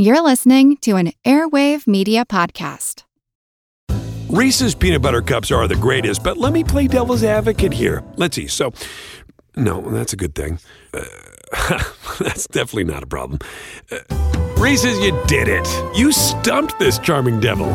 [0.00, 3.02] You're listening to an Airwave Media Podcast.
[4.28, 8.04] Reese's peanut butter cups are the greatest, but let me play devil's advocate here.
[8.14, 8.46] Let's see.
[8.46, 8.72] So,
[9.56, 10.60] no, that's a good thing.
[10.94, 11.02] Uh,
[12.20, 13.40] that's definitely not a problem.
[13.90, 13.98] Uh,
[14.56, 15.66] Reese's, you did it.
[15.96, 17.66] You stumped this charming devil.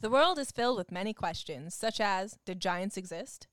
[0.00, 3.46] The world is filled with many questions, such as Did giants exist?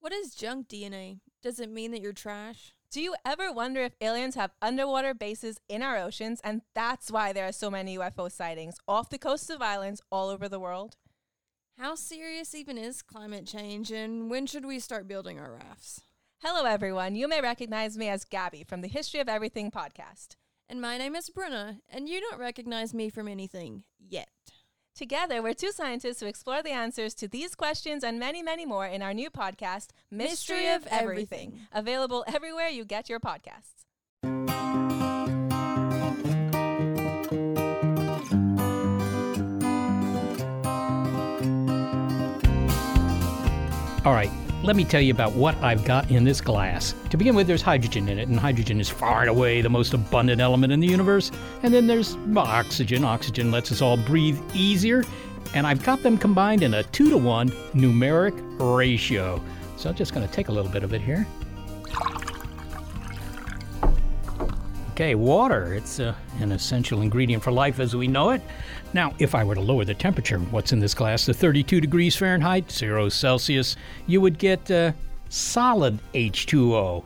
[0.00, 1.20] What is junk DNA?
[1.42, 2.73] Does it mean that you're trash?
[2.94, 7.32] Do you ever wonder if aliens have underwater bases in our oceans and that's why
[7.32, 10.94] there are so many UFO sightings off the coasts of islands all over the world?
[11.76, 16.02] How serious even is climate change and when should we start building our rafts?
[16.40, 17.16] Hello, everyone.
[17.16, 20.36] You may recognize me as Gabby from the History of Everything podcast.
[20.68, 24.28] And my name is Bruna, and you don't recognize me from anything yet.
[24.94, 28.86] Together, we're two scientists who explore the answers to these questions and many, many more
[28.86, 31.60] in our new podcast, Mystery, Mystery of Everything, Everything.
[31.72, 33.84] available everywhere you get your podcasts.
[44.04, 44.30] All right,
[44.64, 46.94] let me tell you about what I've got in this glass.
[47.10, 49.92] To begin with, there's hydrogen in it, and hydrogen is far and away the most
[49.92, 51.30] abundant element in the universe.
[51.62, 53.04] And then there's oxygen.
[53.04, 55.04] Oxygen lets us all breathe easier.
[55.52, 59.40] And I've got them combined in a two to one numeric ratio.
[59.76, 61.26] So I'm just going to take a little bit of it here.
[64.92, 65.74] Okay, water.
[65.74, 68.42] It's uh, an essential ingredient for life as we know it.
[68.92, 72.16] Now, if I were to lower the temperature, what's in this glass, to 32 degrees
[72.16, 74.92] Fahrenheit, 0 Celsius, you would get uh,
[75.28, 77.04] solid H2O.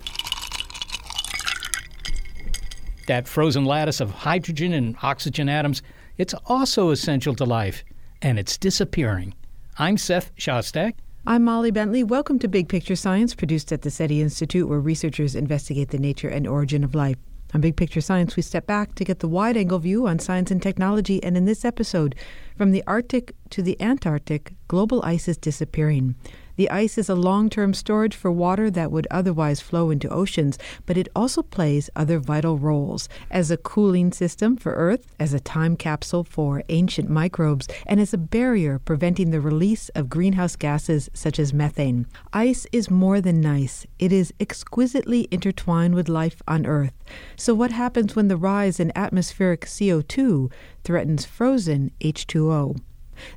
[3.06, 5.82] That frozen lattice of hydrogen and oxygen atoms,
[6.18, 7.84] it's also essential to life,
[8.20, 9.34] and it's disappearing.
[9.78, 10.94] I'm Seth Shostak.
[11.26, 12.04] I'm Molly Bentley.
[12.04, 16.28] Welcome to Big Picture Science, produced at the SETI Institute, where researchers investigate the nature
[16.28, 17.16] and origin of life.
[17.54, 20.50] On Big Picture Science, we step back to get the wide angle view on science
[20.50, 22.14] and technology, and in this episode,
[22.56, 26.14] from the Arctic to the Antarctic, global ice is disappearing.
[26.58, 30.58] The ice is a long term storage for water that would otherwise flow into oceans,
[30.86, 35.38] but it also plays other vital roles as a cooling system for Earth, as a
[35.38, 41.08] time capsule for ancient microbes, and as a barrier preventing the release of greenhouse gases
[41.14, 42.06] such as methane.
[42.32, 47.04] Ice is more than nice, it is exquisitely intertwined with life on Earth.
[47.36, 50.50] So, what happens when the rise in atmospheric CO2
[50.82, 52.80] threatens frozen H2O?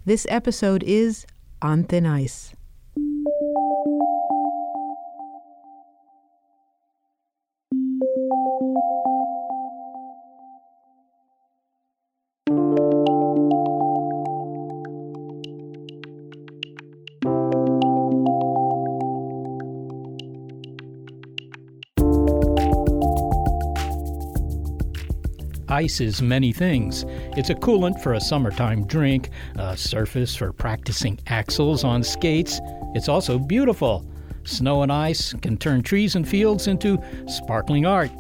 [0.06, 1.28] This episode is
[1.62, 2.56] On Thin Ice.
[8.62, 8.70] Ice
[26.00, 27.04] is many things.
[27.36, 32.62] It's a coolant for a summertime drink, a surface for practicing axels on skates.
[32.94, 34.06] It's also beautiful.
[34.44, 38.12] Snow and ice can turn trees and fields into sparkling art.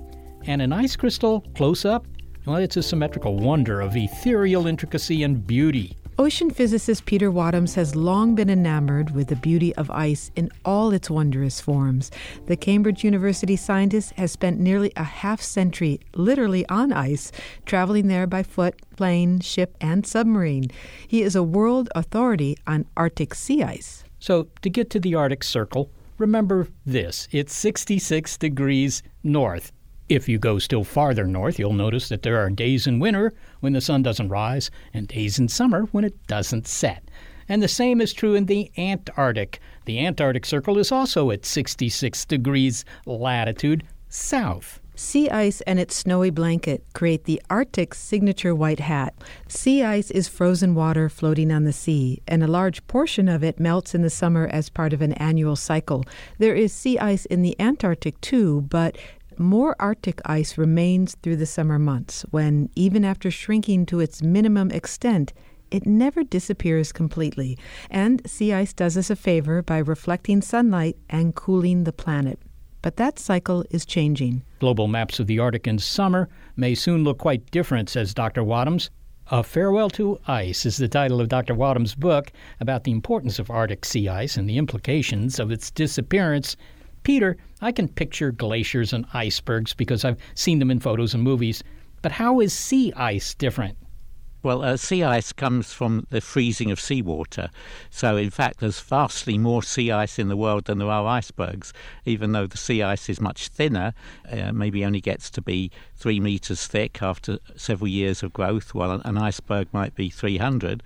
[0.46, 2.07] And an ice crystal, close up,
[2.46, 5.96] well, it's a symmetrical wonder of ethereal intricacy and beauty.
[6.18, 10.91] Ocean physicist Peter Wadhams has long been enamored with the beauty of ice in all
[10.91, 12.12] its wondrous forms.
[12.47, 17.31] The Cambridge University scientist has spent nearly a half century literally on ice,
[17.66, 20.69] traveling there by foot, plane, ship, and submarine.
[21.07, 24.03] He is a world authority on Arctic sea ice.
[24.19, 29.72] So, to get to the Arctic Circle, remember this it's 66 degrees north.
[30.12, 33.72] If you go still farther north, you'll notice that there are days in winter when
[33.72, 37.06] the sun doesn't rise and days in summer when it doesn't set.
[37.48, 39.62] And the same is true in the Antarctic.
[39.86, 44.82] The Antarctic Circle is also at 66 degrees latitude south.
[44.96, 49.16] Sea ice and its snowy blanket create the Arctic's signature white hat.
[49.48, 53.62] Sea ice is frozen water floating on the sea, and a large portion of it
[53.62, 56.04] melts in the summer as part of an annual cycle.
[56.38, 58.98] There is sea ice in the Antarctic too, but
[59.41, 64.71] more Arctic ice remains through the summer months when, even after shrinking to its minimum
[64.71, 65.33] extent,
[65.71, 67.57] it never disappears completely.
[67.89, 72.39] And sea ice does us a favor by reflecting sunlight and cooling the planet.
[72.81, 74.44] But that cycle is changing.
[74.60, 78.44] Global maps of the Arctic in summer may soon look quite different, says Dr.
[78.44, 78.89] Wadhams.
[79.33, 81.56] A Farewell to Ice is the title of Dr.
[81.56, 86.57] Wadham's book about the importance of Arctic sea ice and the implications of its disappearance.
[87.03, 91.63] Peter, I can picture glaciers and icebergs because I've seen them in photos and movies,
[92.01, 93.77] but how is sea ice different?
[94.44, 97.51] Well, uh, sea ice comes from the freezing of seawater.
[97.92, 101.74] So, in fact, there's vastly more sea ice in the world than there are icebergs,
[102.06, 103.94] even though the sea ice is much thinner,
[104.31, 109.00] uh, maybe only gets to be three meters thick after several years of growth, while
[109.06, 110.81] an iceberg might be 300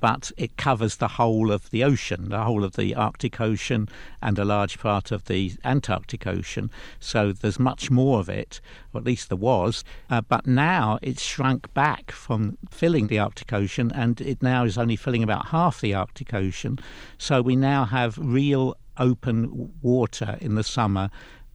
[0.00, 3.88] but it covers the whole of the ocean, the whole of the Arctic Ocean
[4.22, 6.70] and a large part of the Antarctic Ocean.
[6.98, 8.60] So there's much more of it,
[8.92, 9.84] or at least there was.
[10.08, 14.78] Uh, but now it's shrunk back from filling the Arctic Ocean, and it now is
[14.78, 16.78] only filling about half the Arctic Ocean.
[17.18, 21.10] So we now have real open water in the summer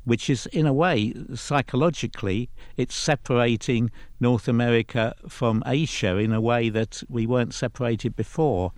[0.06, 6.70] which is in a way psychologically it's separating North America from Asia in a way
[6.70, 8.72] that we weren't separated before.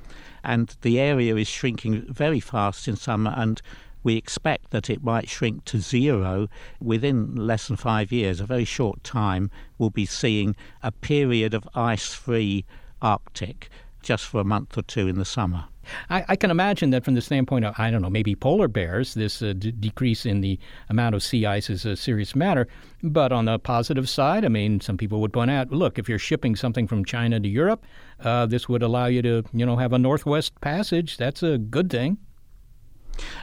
[0.44, 3.62] And the area is shrinking very fast in summer and
[4.04, 6.48] we expect that it might shrink to zero
[6.82, 8.40] within less than 5 years.
[8.40, 12.66] A very short time we'll be seeing a period of ice free
[13.02, 13.70] arctic
[14.02, 15.66] just for a month or two in the summer
[16.10, 19.14] I, I, can imagine that from the standpoint of, I don't know, maybe polar bears,
[19.14, 22.68] this uh, d- decrease in the amount of sea ice is a serious matter.
[23.04, 26.20] But on the positive side, I mean, some people would point out, look, if you're
[26.20, 27.84] shipping something from China to Europe,
[28.22, 31.18] uh, this would allow you to, you know, have a northwest passage.
[31.18, 32.18] That's a good thing.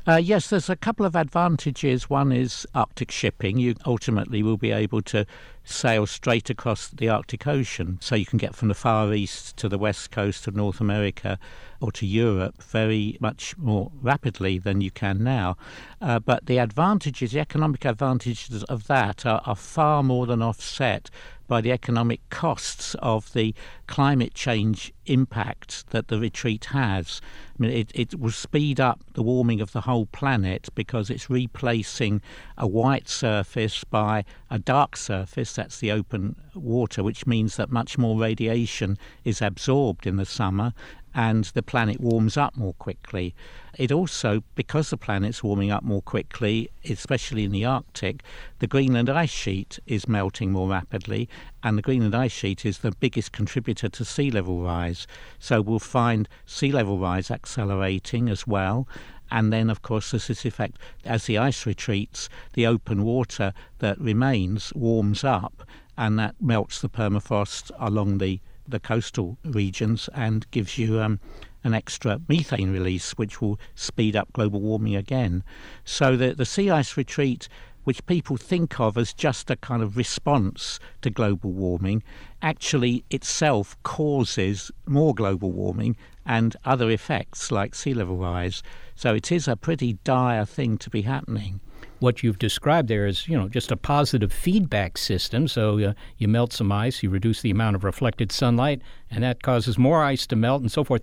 [0.06, 2.11] Uh, yes, there's a couple of advantages.
[2.11, 3.59] One is Arctic shipping.
[3.59, 5.26] You ultimately will be able to
[5.65, 7.99] sail straight across the Arctic Ocean.
[8.00, 11.38] So you can get from the Far East to the west coast of North America
[11.81, 15.56] or to Europe very much more rapidly than you can now.
[16.00, 21.11] Uh, but the advantages, the economic advantages of that, are, are far more than offset
[21.46, 23.55] by the economic costs of the
[23.87, 27.20] climate change impact that the retreat has.
[27.58, 31.31] I mean, it, it will speed up the warming of the whole planet because it's
[31.31, 32.23] replacing
[32.56, 37.99] a white surface by a dark surface, that's the open water, which means that much
[37.99, 40.73] more radiation is absorbed in the summer
[41.14, 43.34] and the planet warms up more quickly.
[43.78, 48.22] It also, because the planet's warming up more quickly, especially in the Arctic,
[48.58, 51.28] the Greenland ice sheet is melting more rapidly,
[51.62, 55.06] and the Greenland ice sheet is the biggest contributor to sea level rise.
[55.38, 58.88] So we'll find sea level rise accelerating as well.
[59.31, 64.00] And then, of course, there's this effect as the ice retreats, the open water that
[64.00, 65.66] remains warms up,
[65.96, 71.20] and that melts the permafrost along the the coastal regions and gives you um,
[71.62, 75.43] an extra methane release, which will speed up global warming again.
[75.84, 77.49] So the, the sea ice retreat,
[77.84, 82.02] which people think of as just a kind of response to global warming,
[82.43, 85.96] actually itself causes more global warming
[86.26, 88.62] and other effects like sea level rise.
[88.94, 91.61] So it is a pretty dire thing to be happening
[92.00, 95.49] what you've described there is, you know, just a positive feedback system.
[95.49, 99.43] So uh, you melt some ice, you reduce the amount of reflected sunlight, and that
[99.43, 101.02] causes more ice to melt and so forth.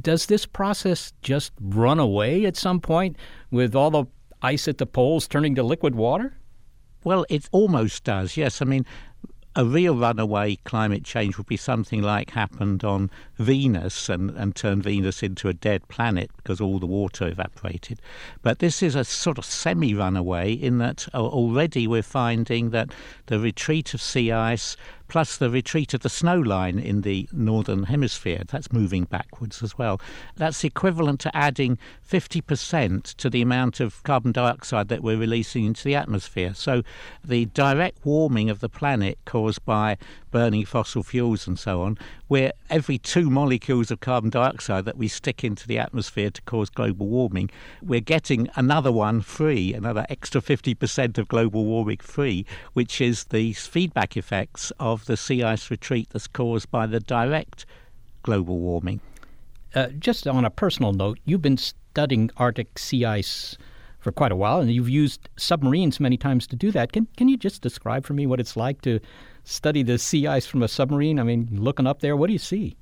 [0.00, 3.16] Does this process just run away at some point
[3.50, 4.04] with all the
[4.42, 6.34] ice at the poles turning to liquid water?
[7.02, 8.60] Well, it almost does, yes.
[8.60, 8.84] I mean,
[9.56, 14.84] a real runaway climate change would be something like happened on Venus and, and turned
[14.84, 18.00] Venus into a dead planet because all the water evaporated.
[18.42, 22.90] But this is a sort of semi runaway in that uh, already we're finding that
[23.26, 24.76] the retreat of sea ice
[25.10, 28.44] plus the retreat of the snow line in the northern hemisphere.
[28.46, 30.00] That's moving backwards as well.
[30.36, 31.78] That's equivalent to adding
[32.08, 36.54] 50% to the amount of carbon dioxide that we're releasing into the atmosphere.
[36.54, 36.84] So
[37.24, 39.98] the direct warming of the planet caused by
[40.30, 41.98] burning fossil fuels and so on,
[42.28, 46.70] where every two molecules of carbon dioxide that we stick into the atmosphere to cause
[46.70, 47.50] global warming,
[47.82, 53.52] we're getting another one free, another extra 50% of global warming free, which is the
[53.54, 57.66] feedback effects of the sea ice retreat that's caused by the direct
[58.22, 59.00] global warming.
[59.74, 63.56] Uh, just on a personal note, you've been studying Arctic sea ice
[64.00, 66.92] for quite a while, and you've used submarines many times to do that.
[66.92, 68.98] Can can you just describe for me what it's like to
[69.44, 71.18] study the sea ice from a submarine?
[71.18, 72.76] I mean, looking up there, what do you see?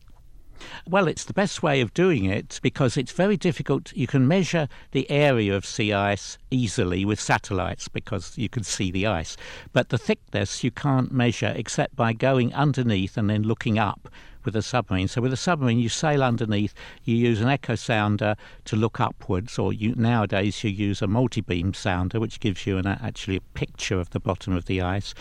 [0.88, 3.92] Well, it's the best way of doing it because it's very difficult.
[3.92, 8.90] You can measure the area of sea ice easily with satellites because you can see
[8.90, 9.36] the ice.
[9.72, 14.08] But the thickness you can't measure except by going underneath and then looking up
[14.44, 15.08] with a submarine.
[15.08, 16.72] So with a submarine, you sail underneath,
[17.04, 18.34] you use an echo sounder
[18.64, 22.86] to look upwards, or you, nowadays you use a multi-beam sounder, which gives you an,
[22.86, 25.12] actually a picture of the bottom of the ice.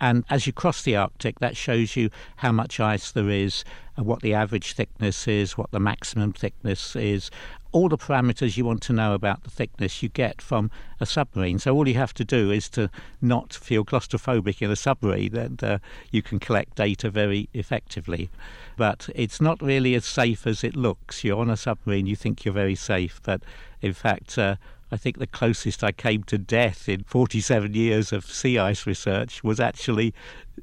[0.00, 3.64] And as you cross the Arctic, that shows you how much ice there is,
[3.96, 7.30] and what the average thickness is, what the maximum thickness is,
[7.74, 10.70] all the parameters you want to know about the thickness you get from
[11.00, 11.58] a submarine.
[11.58, 12.88] So all you have to do is to
[13.20, 15.78] not feel claustrophobic in a submarine, and uh,
[16.12, 18.30] you can collect data very effectively.
[18.76, 21.24] But it's not really as safe as it looks.
[21.24, 23.42] You're on a submarine, you think you're very safe, but
[23.82, 24.56] in fact, uh,
[24.94, 29.42] I think the closest I came to death in 47 years of sea ice research
[29.42, 30.14] was actually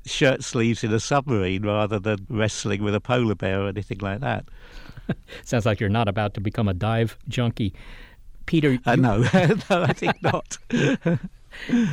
[0.05, 4.21] shirt sleeves in a submarine rather than wrestling with a polar bear or anything like
[4.21, 4.45] that.
[5.43, 7.73] Sounds like you're not about to become a dive junkie.
[8.45, 8.79] Peter.
[8.88, 9.17] Uh, you, no,
[9.69, 10.57] no, I think not.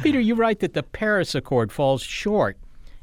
[0.05, 2.57] Peter, you write that the Paris Accord falls short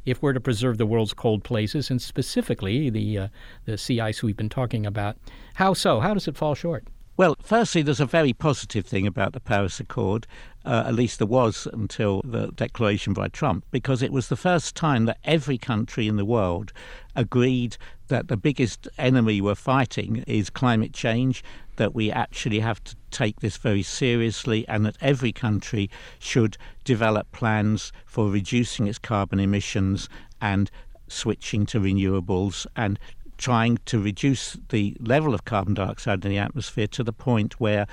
[0.06, 3.28] if we're to preserve the world's cold places and specifically the uh,
[3.66, 5.18] the sea ice we've been talking about.
[5.56, 6.00] How so?
[6.00, 6.86] How does it fall short?
[7.18, 10.28] Well, firstly, there's a very positive thing about the Paris Accord,
[10.66, 14.76] uh, at least there was until the declaration by Trump, because it was the first
[14.76, 16.74] time that every country in the world
[17.16, 17.78] agreed
[18.10, 21.42] that the biggest enemy we're fighting is climate change,
[21.78, 27.32] that we actually have to take this very seriously, and that every country should develop
[27.32, 30.10] plans for reducing its carbon emissions
[30.42, 30.70] and
[31.08, 33.00] switching to renewables and
[33.38, 37.88] trying to reduce the level of carbon dioxide in the atmosphere to the point where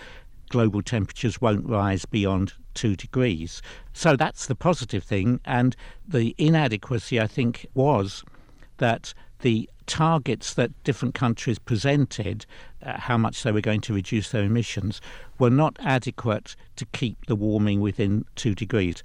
[0.48, 3.62] global temperatures won't rise beyond two degrees.
[3.92, 5.40] So that's the positive thing.
[5.44, 5.74] And
[6.06, 8.22] the inadequacy, I think, was
[8.78, 12.46] that the targets that different countries presented,
[12.82, 15.00] uh, how much they were going to reduce their emissions,
[15.38, 19.02] were not adequate to keep the warming within two degrees.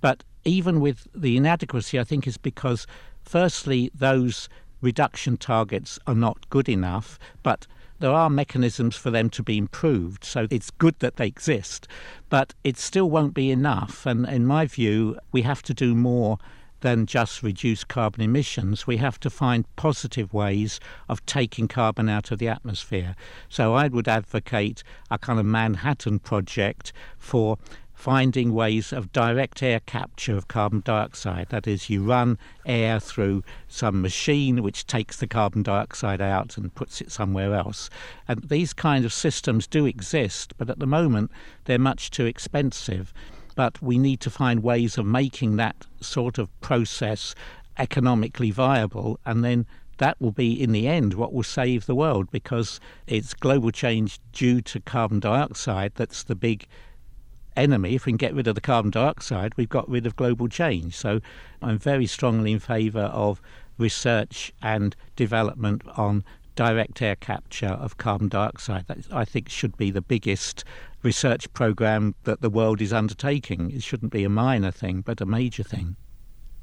[0.00, 2.86] But even with the inadequacy, I think is because,
[3.22, 4.48] firstly, those
[4.84, 7.66] reduction targets are not good enough, but
[8.00, 10.24] there are mechanisms for them to be improved.
[10.24, 11.88] So it's good that they exist,
[12.28, 14.04] but it still won't be enough.
[14.04, 16.38] And in my view, we have to do more
[16.80, 18.86] than just reduce carbon emissions.
[18.86, 23.16] We have to find positive ways of taking carbon out of the atmosphere.
[23.48, 27.56] So I would advocate a kind of Manhattan project for
[27.94, 31.48] finding ways of direct air capture of carbon dioxide.
[31.48, 36.74] That is, you run air through some machine which takes the carbon dioxide out and
[36.74, 37.88] puts it somewhere else.
[38.28, 41.30] And these kind of systems do exist, but at the moment
[41.64, 43.14] they're much too expensive.
[43.54, 47.34] But we need to find ways of making that sort of process
[47.78, 49.66] economically viable and then
[49.98, 54.20] that will be in the end what will save the world because it's global change
[54.32, 56.66] due to carbon dioxide that's the big
[57.56, 57.94] enemy.
[57.94, 60.96] If we can get rid of the carbon dioxide, we've got rid of global change.
[60.96, 61.20] So
[61.62, 63.40] I'm very strongly in favour of
[63.78, 66.24] research and development on
[66.56, 68.86] direct air capture of carbon dioxide.
[68.86, 70.64] That I think should be the biggest
[71.02, 73.70] research program that the world is undertaking.
[73.70, 75.96] It shouldn't be a minor thing, but a major thing.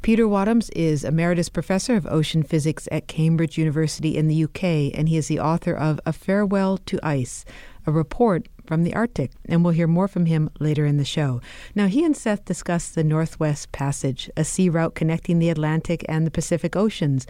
[0.01, 4.63] Peter Wadhams is Emeritus Professor of Ocean Physics at Cambridge University in the UK,
[4.98, 7.45] and he is the author of A Farewell to Ice,
[7.85, 11.41] a report from the Arctic, and we'll hear more from him later in the show.
[11.75, 16.25] Now, he and Seth discussed the Northwest Passage, a sea route connecting the Atlantic and
[16.25, 17.27] the Pacific Oceans.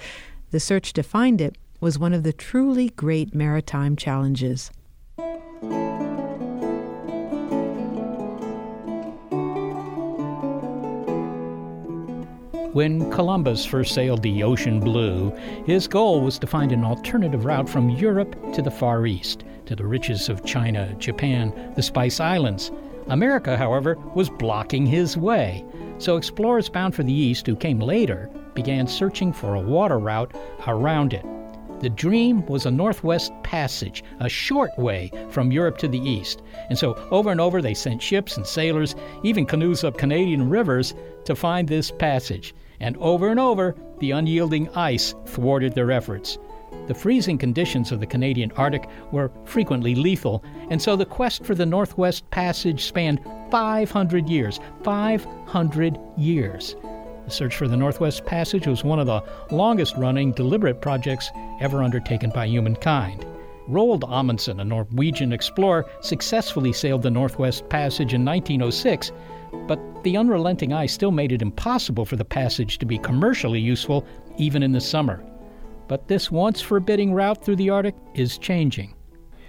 [0.52, 4.72] The search to find it was one of the truly great maritime challenges.
[12.74, 17.68] When Columbus first sailed the ocean blue, his goal was to find an alternative route
[17.68, 22.74] from Europe to the Far East, to the riches of China, Japan, the Spice Islands.
[23.08, 25.64] America, however, was blocking his way.
[25.98, 30.36] So explorers bound for the east, who came later, began searching for a water route
[30.68, 31.26] around it.
[31.80, 36.42] The dream was a northwest passage, a short way from Europe to the east.
[36.70, 40.94] And so over and over they sent ships and sailors, even canoes up Canadian rivers,
[41.24, 46.40] to find this passage and over and over, the unyielding ice thwarted their efforts.
[46.88, 51.56] The freezing conditions of the Canadian Arctic were frequently lethal, and so the quest for
[51.56, 54.60] the Northwest Passage spanned 500 years.
[54.84, 56.76] 500 years.
[57.26, 61.84] The search for the Northwest Passage was one of the longest running deliberate projects ever
[61.84, 63.26] undertaken by humankind.
[63.70, 69.12] Roald Amundsen, a Norwegian explorer, successfully sailed the Northwest Passage in 1906
[69.68, 74.06] but the unrelenting ice still made it impossible for the passage to be commercially useful
[74.38, 75.24] even in the summer.
[75.92, 78.94] But this once forbidding route through the Arctic is changing.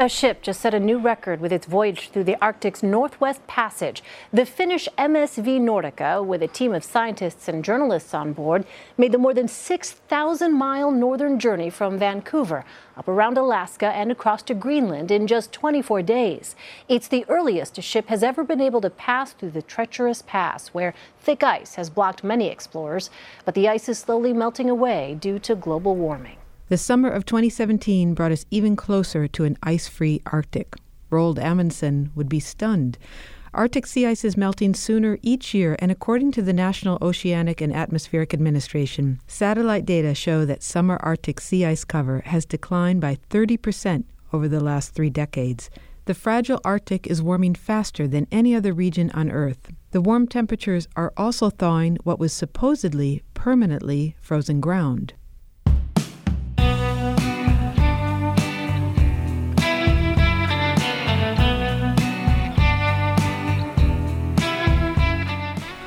[0.02, 4.02] A ship just set a new record with its voyage through the Arctic's Northwest Passage.
[4.32, 8.66] The Finnish MSV Nordica, with a team of scientists and journalists on board,
[8.98, 12.64] made the more than 6,000 mile northern journey from Vancouver
[12.96, 16.56] up around Alaska and across to Greenland in just 24 days.
[16.88, 20.66] It's the earliest a ship has ever been able to pass through the treacherous pass,
[20.74, 23.08] where thick ice has blocked many explorers.
[23.44, 26.38] But the ice is slowly melting away due to global warming.
[26.72, 30.74] The summer of 2017 brought us even closer to an ice free Arctic.
[31.10, 32.96] Roald Amundsen would be stunned.
[33.52, 37.74] Arctic sea ice is melting sooner each year, and according to the National Oceanic and
[37.74, 44.04] Atmospheric Administration, satellite data show that summer Arctic sea ice cover has declined by 30%
[44.32, 45.68] over the last three decades.
[46.06, 49.70] The fragile Arctic is warming faster than any other region on Earth.
[49.90, 55.12] The warm temperatures are also thawing what was supposedly permanently frozen ground.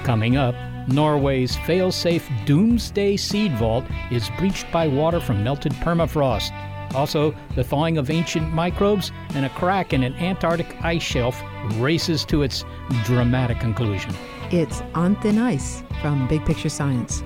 [0.05, 0.53] Coming up,
[0.87, 6.51] Norway's fail-safe Doomsday Seed Vault is breached by water from melted permafrost.
[6.93, 11.41] Also, the thawing of ancient microbes and a crack in an Antarctic ice shelf
[11.77, 12.63] races to its
[13.03, 14.13] dramatic conclusion.
[14.51, 17.23] It's On Thin Ice from Big Picture Science.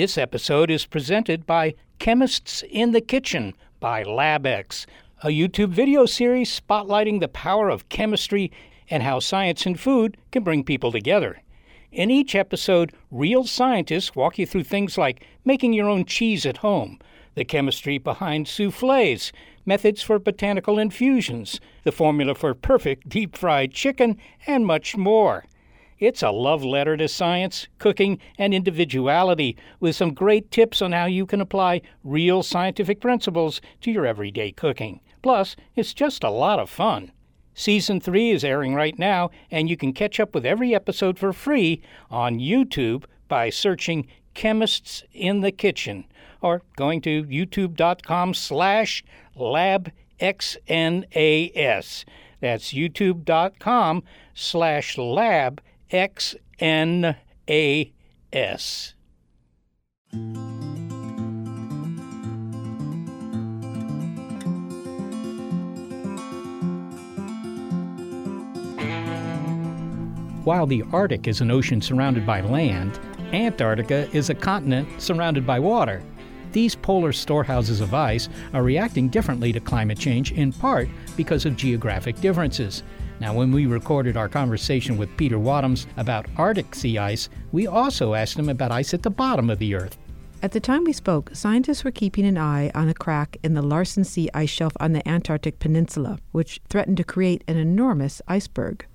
[0.00, 4.86] This episode is presented by Chemists in the Kitchen by LabX,
[5.22, 8.50] a YouTube video series spotlighting the power of chemistry
[8.88, 11.42] and how science and food can bring people together.
[11.92, 16.56] In each episode, real scientists walk you through things like making your own cheese at
[16.56, 16.98] home,
[17.34, 19.32] the chemistry behind souffles,
[19.66, 24.16] methods for botanical infusions, the formula for perfect deep fried chicken,
[24.46, 25.44] and much more.
[26.00, 31.04] It's a love letter to science, cooking, and individuality with some great tips on how
[31.04, 35.00] you can apply real scientific principles to your everyday cooking.
[35.22, 37.12] Plus, it's just a lot of fun.
[37.52, 41.34] Season 3 is airing right now, and you can catch up with every episode for
[41.34, 46.06] free on YouTube by searching Chemists in the Kitchen
[46.40, 49.04] or going to youtube.com slash
[49.36, 49.92] labxnas.
[52.40, 54.02] That's youtube.com
[54.32, 57.14] slash lab XNAS.
[70.44, 73.00] While the Arctic is an ocean surrounded by land,
[73.32, 76.02] Antarctica is a continent surrounded by water.
[76.52, 81.56] These polar storehouses of ice are reacting differently to climate change in part because of
[81.56, 82.84] geographic differences.
[83.20, 88.14] Now, when we recorded our conversation with Peter Wadhams about Arctic sea ice, we also
[88.14, 89.98] asked him about ice at the bottom of the Earth.
[90.42, 93.60] At the time we spoke, scientists were keeping an eye on a crack in the
[93.60, 98.86] Larsen C ice shelf on the Antarctic Peninsula, which threatened to create an enormous iceberg.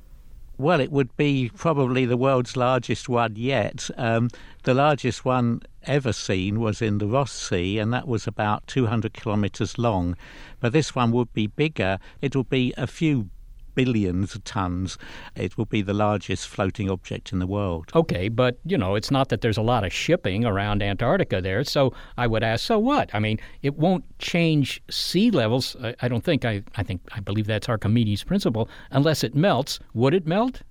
[0.57, 3.91] Well, it would be probably the world's largest one yet.
[3.95, 4.29] Um,
[4.63, 9.13] the largest one ever seen was in the Ross Sea, and that was about 200
[9.13, 10.15] kilometres long.
[10.59, 11.99] But this one would be bigger.
[12.21, 13.29] It would be a few
[13.75, 14.97] billions of tons.
[15.35, 17.91] It will be the largest floating object in the world.
[17.93, 21.63] Okay, but you know, it's not that there's a lot of shipping around Antarctica there.
[21.63, 23.09] So I would ask, so what?
[23.13, 25.75] I mean, it won't change sea levels.
[25.83, 26.45] I, I don't think.
[26.45, 28.69] I, I think I believe that's Archimedes' principle.
[28.91, 30.61] Unless it melts, would it melt?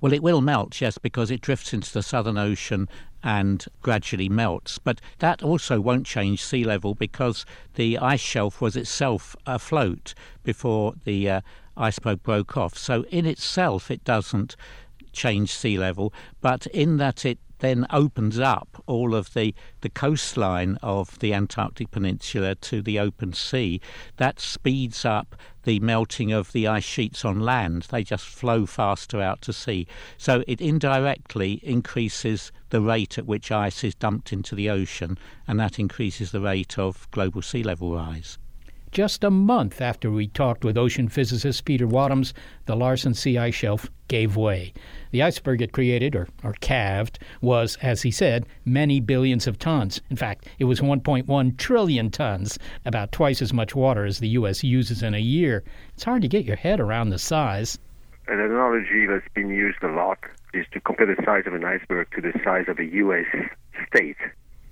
[0.00, 2.88] Well, it will melt, yes, because it drifts into the Southern Ocean
[3.22, 4.78] and gradually melts.
[4.78, 10.94] But that also won't change sea level because the ice shelf was itself afloat before
[11.04, 11.40] the uh,
[11.80, 12.76] iceberg broke off.
[12.76, 14.54] So in itself, it doesn't
[15.12, 20.78] change sea level, but in that it then opens up all of the, the coastline
[20.82, 23.80] of the Antarctic Peninsula to the open sea.
[24.16, 27.82] That speeds up the melting of the ice sheets on land.
[27.90, 29.86] They just flow faster out to sea.
[30.16, 35.60] So it indirectly increases the rate at which ice is dumped into the ocean, and
[35.60, 38.38] that increases the rate of global sea level rise.
[38.92, 42.32] Just a month after we talked with ocean physicist Peter Wadhams,
[42.66, 44.72] the Larsen C ice shelf gave way.
[45.12, 50.00] The iceberg it created, or, or calved, was, as he said, many billions of tons.
[50.10, 54.64] In fact, it was 1.1 trillion tons, about twice as much water as the U.S.
[54.64, 55.62] uses in a year.
[55.94, 57.78] It's hard to get your head around the size.
[58.26, 60.18] An analogy that's been used a lot
[60.52, 63.26] is to compare the size of an iceberg to the size of a U.S.
[63.86, 64.16] state.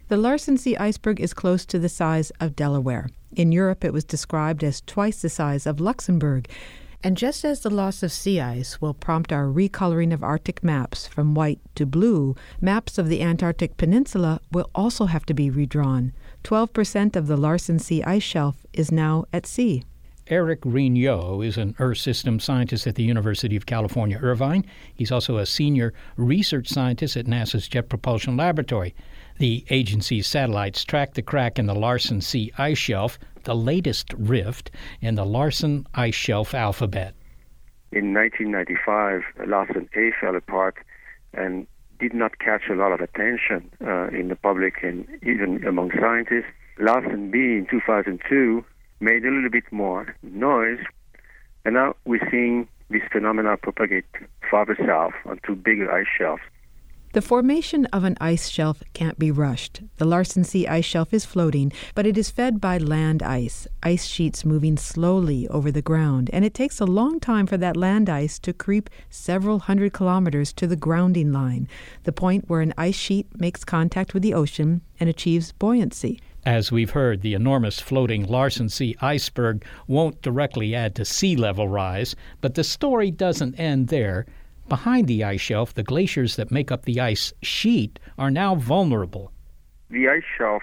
[0.08, 3.10] The Larsen C iceberg is close to the size of Delaware.
[3.34, 6.48] In Europe, it was described as twice the size of Luxembourg.
[7.04, 11.06] And just as the loss of sea ice will prompt our recoloring of Arctic maps
[11.06, 16.12] from white to blue, maps of the Antarctic Peninsula will also have to be redrawn.
[16.42, 19.84] 12% of the Larsen C ice shelf is now at sea.
[20.26, 24.66] Eric Rignot is an Earth system scientist at the University of California, Irvine.
[24.94, 28.94] He's also a senior research scientist at NASA's Jet Propulsion Laboratory.
[29.38, 34.72] The agency's satellites track the crack in the Larsen C ice shelf, the latest rift
[35.00, 37.14] in the Larsen ice shelf alphabet.
[37.92, 40.76] in 1995, Larsen A fell apart
[41.32, 41.68] and
[42.00, 46.50] did not catch a lot of attention uh, in the public and even among scientists.
[46.80, 48.64] Larsen B in 2002
[49.00, 50.80] made a little bit more noise,
[51.64, 54.06] and now we're seeing this phenomena propagate
[54.50, 56.42] farther south onto bigger ice shelves.
[57.14, 59.80] The formation of an ice shelf can't be rushed.
[59.96, 64.04] The Larsen C ice shelf is floating, but it is fed by land ice, ice
[64.04, 68.10] sheets moving slowly over the ground, and it takes a long time for that land
[68.10, 71.66] ice to creep several hundred kilometers to the grounding line,
[72.04, 76.20] the point where an ice sheet makes contact with the ocean and achieves buoyancy.
[76.44, 81.68] As we've heard, the enormous floating Larsen C iceberg won't directly add to sea level
[81.68, 84.26] rise, but the story doesn't end there.
[84.68, 89.32] Behind the ice shelf, the glaciers that make up the ice sheet are now vulnerable.
[89.88, 90.62] The ice shelf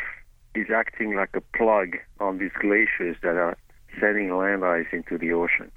[0.53, 3.57] is acting like a plug on these glaciers that are
[3.99, 5.71] sending land ice into the ocean.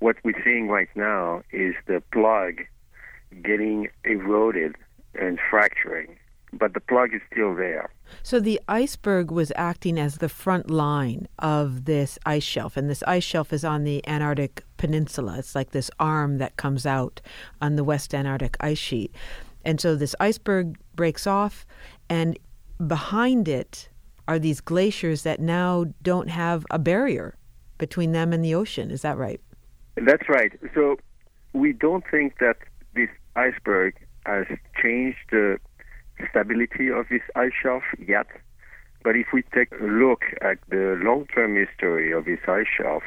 [0.00, 2.60] What we're seeing right now is the plug
[3.42, 4.76] getting eroded
[5.14, 6.16] and fracturing,
[6.58, 7.90] but the plug is still there.
[8.22, 13.02] So the iceberg was acting as the front line of this ice shelf, and this
[13.04, 15.38] ice shelf is on the Antarctic Peninsula.
[15.38, 17.20] It's like this arm that comes out
[17.60, 19.14] on the West Antarctic ice sheet.
[19.64, 21.66] And so this iceberg breaks off,
[22.08, 22.38] and
[22.86, 23.88] behind it
[24.28, 27.36] are these glaciers that now don't have a barrier
[27.78, 28.90] between them and the ocean.
[28.90, 29.40] Is that right?
[29.96, 30.52] That's right.
[30.74, 30.96] So
[31.52, 32.56] we don't think that
[32.94, 33.94] this iceberg
[34.26, 34.46] has
[34.80, 35.58] changed the
[36.30, 38.26] stability of this ice shelf yet.
[39.02, 43.02] But if we take a look at the long term history of this ice shelf,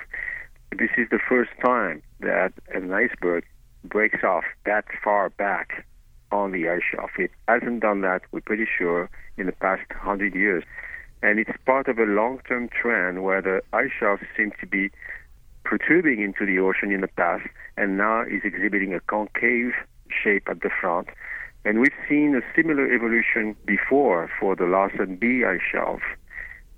[0.71, 3.45] this is the first time that an iceberg
[3.83, 5.85] breaks off that far back
[6.31, 7.11] on the ice shelf.
[7.17, 10.63] It hasn't done that, we're pretty sure, in the past 100 years.
[11.23, 14.91] And it's part of a long term trend where the ice shelf seems to be
[15.63, 19.73] protruding into the ocean in the past and now is exhibiting a concave
[20.09, 21.07] shape at the front
[21.65, 26.01] and we've seen a similar evolution before for the Larsen B ice shelf.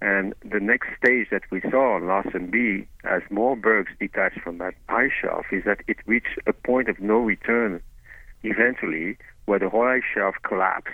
[0.02, 4.58] And the next stage that we saw on Larsen B, as more bergs detached from
[4.60, 7.82] that ice shelf, is that it reached a point of no return
[8.44, 10.94] eventually where the whole ice shelf collapsed.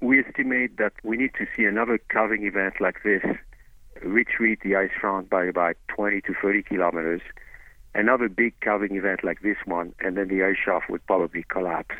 [0.00, 3.22] We estimate that we need to see another calving event like this
[4.02, 7.22] retreat the ice front by about 20 to 30 kilometers,
[7.94, 11.94] another big calving event like this one, and then the ice shelf would probably collapse.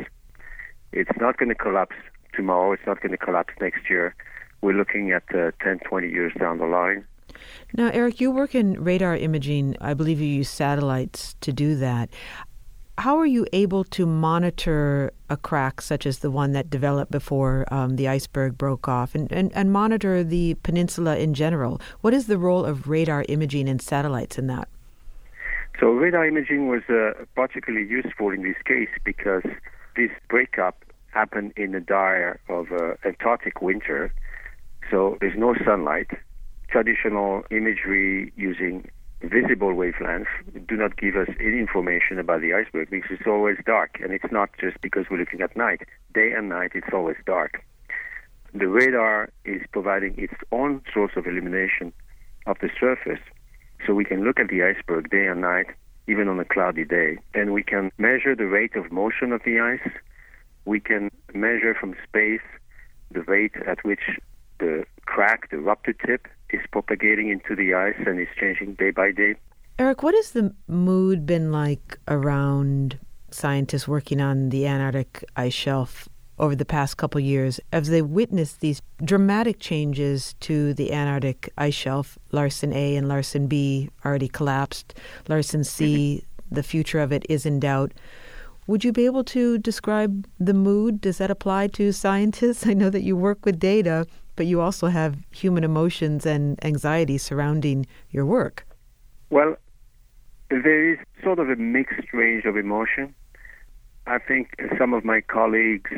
[0.96, 1.94] It's not going to collapse
[2.34, 2.72] tomorrow.
[2.72, 4.14] It's not going to collapse next year.
[4.62, 7.04] We're looking at uh, 10, 20 years down the line.
[7.74, 9.76] Now, Eric, you work in radar imaging.
[9.78, 12.08] I believe you use satellites to do that.
[12.96, 17.66] How are you able to monitor a crack such as the one that developed before
[17.70, 21.78] um, the iceberg broke off and, and, and monitor the peninsula in general?
[22.00, 24.68] What is the role of radar imaging and satellites in that?
[25.78, 29.42] So, radar imaging was uh, particularly useful in this case because
[29.94, 30.85] this breakup
[31.16, 34.12] happened in the dire of uh, Antarctic winter,
[34.90, 36.10] so there's no sunlight.
[36.68, 38.90] Traditional imagery using
[39.22, 40.34] visible wavelengths
[40.68, 44.30] do not give us any information about the iceberg because it's always dark, and it's
[44.30, 45.80] not just because we're looking at night.
[46.12, 47.52] Day and night, it's always dark.
[48.52, 51.92] The radar is providing its own source of illumination
[52.46, 53.24] of the surface,
[53.86, 55.68] so we can look at the iceberg day and night
[56.08, 57.18] even on a cloudy day.
[57.34, 59.90] And we can measure the rate of motion of the ice.
[60.66, 62.40] We can measure from space
[63.10, 64.00] the rate at which
[64.58, 69.12] the crack, the rupture tip, is propagating into the ice and is changing day by
[69.12, 69.36] day.
[69.78, 72.98] Eric, what has the mood been like around
[73.30, 78.60] scientists working on the Antarctic ice shelf over the past couple years as they witnessed
[78.60, 82.18] these dramatic changes to the Antarctic ice shelf.
[82.32, 84.94] Larsen A and Larsen B already collapsed.
[85.28, 86.54] Larsen C, mm-hmm.
[86.54, 87.92] the future of it is in doubt.
[88.66, 91.00] Would you be able to describe the mood?
[91.00, 92.66] Does that apply to scientists?
[92.72, 97.18] I know that you work with data, but you also have human emotions and anxiety
[97.18, 98.66] surrounding your work.
[99.30, 99.56] Well,
[100.50, 103.14] there is sort of a mixed range of emotion.
[104.06, 105.90] I think some of my colleagues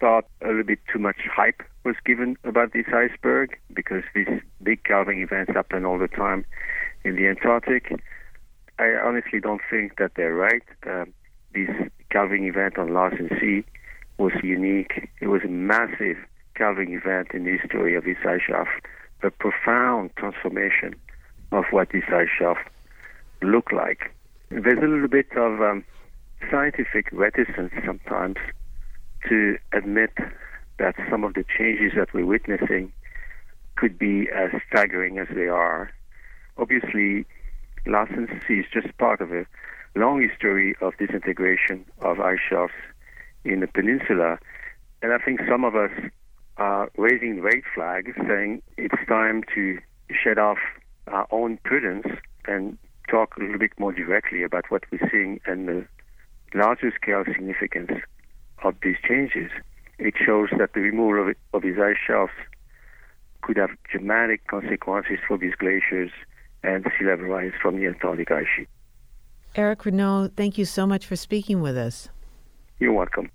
[0.00, 4.28] thought a little bit too much hype was given about this iceberg because these
[4.62, 6.44] big calving events happen all the time
[7.04, 7.92] in the Antarctic.
[8.78, 10.62] I honestly don't think that they're right.
[10.86, 11.12] Um,
[11.56, 13.64] this calving event on Larsen C
[14.18, 15.08] was unique.
[15.20, 16.18] It was a massive
[16.54, 18.68] calving event in the history of ice shelf,
[19.22, 20.94] a profound transformation
[21.52, 22.58] of what ice shelf
[23.42, 24.12] looked like.
[24.50, 25.84] There's a little bit of um,
[26.50, 28.36] scientific reticence sometimes
[29.28, 30.12] to admit
[30.78, 32.92] that some of the changes that we're witnessing
[33.76, 35.90] could be as staggering as they are.
[36.58, 37.26] Obviously,
[37.86, 39.46] Larsen C is just part of a
[39.96, 42.72] long history of disintegration of ice shelves
[43.44, 44.38] in the peninsula.
[45.02, 45.90] And I think some of us
[46.56, 49.78] are raising red flags saying it's time to
[50.10, 50.58] shed off
[51.06, 52.06] our own prudence
[52.46, 52.78] and
[53.10, 55.86] talk a little bit more directly about what we're seeing and the
[56.54, 57.90] larger scale significance
[58.64, 59.50] of these changes.
[59.98, 62.32] It shows that the removal of, of these ice shelves
[63.42, 66.10] could have dramatic consequences for these glaciers
[66.62, 68.68] and sea level rise from the Antarctic ice sheet.
[69.56, 72.10] Eric Rignot, thank you so much for speaking with us.
[72.78, 73.30] You're welcome.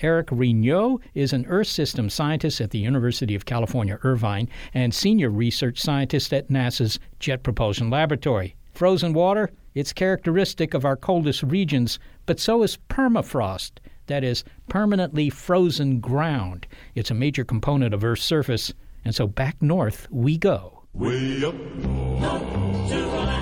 [0.00, 5.28] Eric Rignot is an Earth system scientist at the University of California, Irvine, and senior
[5.28, 8.56] research scientist at NASA's Jet Propulsion Laboratory.
[8.72, 13.72] Frozen water, it's characteristic of our coldest regions, but so is permafrost,
[14.06, 16.66] that is, permanently frozen ground.
[16.94, 18.72] It's a major component of Earth's surface,
[19.04, 20.84] and so back north we go.
[20.94, 23.41] Way up north to Alaska,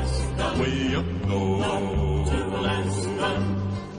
[0.58, 3.30] way up north to Alaska,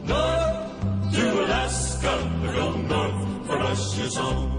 [0.04, 2.14] north to Alaska,
[2.54, 4.58] go north for us your song.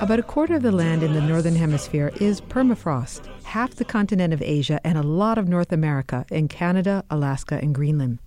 [0.00, 4.34] About a quarter of the land in the northern hemisphere is permafrost, half the continent
[4.34, 8.18] of Asia and a lot of North America in Canada, Alaska, and Greenland.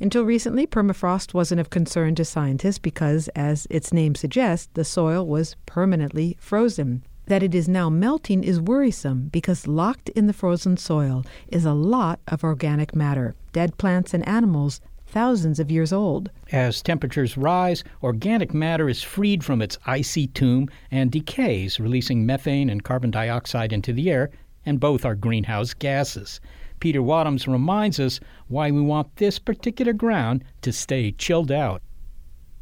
[0.00, 5.26] Until recently, permafrost wasn't of concern to scientists because, as its name suggests, the soil
[5.26, 7.04] was permanently frozen.
[7.26, 11.72] That it is now melting is worrisome because locked in the frozen soil is a
[11.72, 16.28] lot of organic matter, dead plants and animals thousands of years old.
[16.52, 22.68] As temperatures rise, organic matter is freed from its icy tomb and decays, releasing methane
[22.68, 24.30] and carbon dioxide into the air,
[24.66, 26.40] and both are greenhouse gases.
[26.80, 31.80] Peter Wadhams reminds us why we want this particular ground to stay chilled out.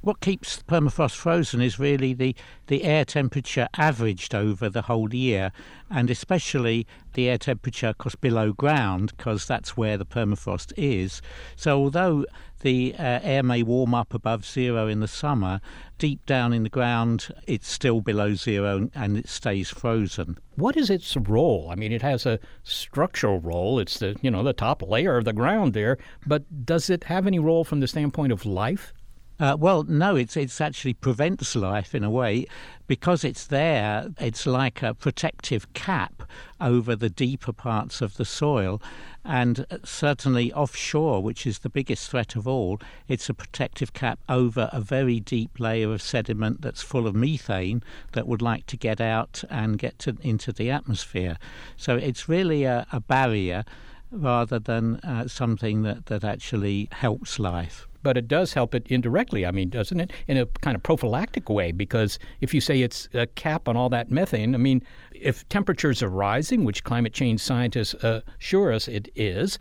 [0.02, 2.34] What keeps permafrost frozen is really the,
[2.66, 5.52] the air temperature averaged over the whole year,
[5.88, 11.22] and especially the air temperature, of course, below ground, because that's where the permafrost is.
[11.54, 12.26] So, although
[12.62, 15.60] the uh, air may warm up above zero in the summer,
[15.98, 20.36] deep down in the ground, it's still below zero and it stays frozen.
[20.56, 21.68] What is its role?
[21.70, 23.78] I mean, it has a structural role.
[23.78, 27.28] It's the you know the top layer of the ground there, but does it have
[27.28, 28.92] any role from the standpoint of life?
[29.40, 32.46] Uh, well, no, it's it's actually prevents life in a way
[32.86, 34.08] because it's there.
[34.20, 36.22] It's like a protective cap
[36.60, 38.80] over the deeper parts of the soil,
[39.24, 44.18] and uh, certainly offshore, which is the biggest threat of all, it's a protective cap
[44.28, 48.76] over a very deep layer of sediment that's full of methane that would like to
[48.76, 51.36] get out and get to, into the atmosphere.
[51.76, 53.64] So it's really a, a barrier
[54.10, 59.46] rather than uh, something that, that actually helps life but it does help it indirectly.
[59.46, 60.12] I mean, doesn't it?
[60.28, 63.88] In a kind of prophylactic way, because if you say it's a cap on all
[63.90, 69.08] that methane, I mean, if temperatures are rising, which climate change scientists assure us it
[69.14, 69.58] is,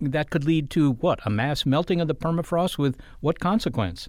[0.00, 1.20] that could lead to what?
[1.24, 4.08] A mass melting of the permafrost with what consequence?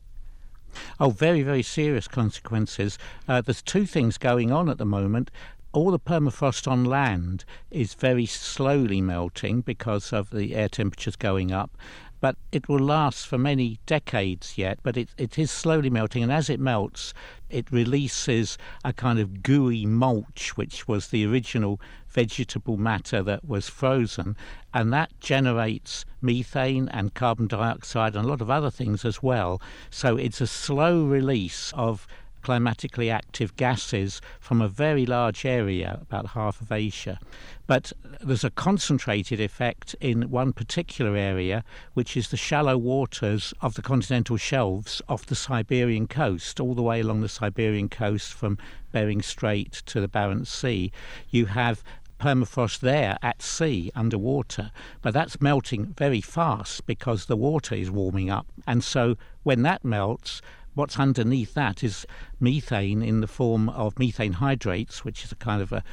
[1.00, 2.98] Oh, very, very serious consequences.
[3.30, 5.32] Uh, there's two things going on at the moment
[5.76, 11.52] all the permafrost on land is very slowly melting because of the air temperatures going
[11.52, 11.78] up.
[12.22, 16.32] But it will last for many decades yet, but it, it is slowly melting, and
[16.32, 17.14] as it melts,
[17.50, 23.70] it releases a kind of gooey mulch, which was the original vegetable matter that was
[23.70, 24.38] frozen,
[24.74, 29.62] and that generates methane and carbon dioxide and a lot of other things as well.
[29.90, 32.08] So it's a slow release of
[32.46, 37.20] climatically active gases from a very large area, about half of Asia.
[37.66, 41.64] But there's a concentrated effect in one particular area,
[41.96, 46.84] which is the shallow waters of the continental shelves off the Siberian coast, all the
[46.84, 48.60] way along the Siberian coast from
[48.92, 50.92] Bering Strait to the Barents Sea.
[51.32, 51.84] You have
[52.20, 54.70] permafrost there at sea underwater,
[55.02, 58.46] but that's melting very fast because the water is warming up.
[58.68, 60.44] And so when that melts,
[60.76, 62.06] what's underneath that is
[62.40, 65.84] methane in the form of methane hydrates, which is a kind of a,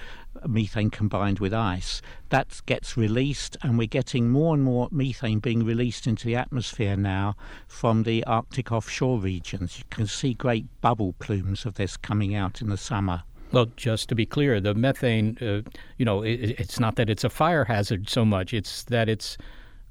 [0.47, 2.03] methane combined with ice.
[2.29, 6.97] That gets released, and we're getting more and more methane being released into the atmosphere
[6.97, 9.79] now from the Arctic offshore regions.
[9.79, 13.23] You can see great bubble plumes of this coming out in the summer.
[13.53, 15.68] Well, just to be clear, the methane, uh,
[15.99, 19.37] you know, it, it's not that it's a fire hazard so much, it's that it's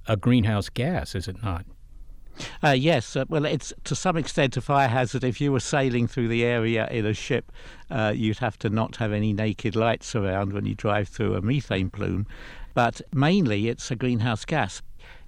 [0.08, 1.66] a greenhouse gas, is it not?
[2.64, 5.24] Uh, yes, uh, well, it's to some extent a fire hazard.
[5.24, 7.52] If you were sailing through the area in a ship,
[7.90, 11.42] uh, you'd have to not have any naked lights around when you drive through a
[11.42, 12.26] methane plume.
[12.74, 14.82] But mainly, it's a greenhouse gas.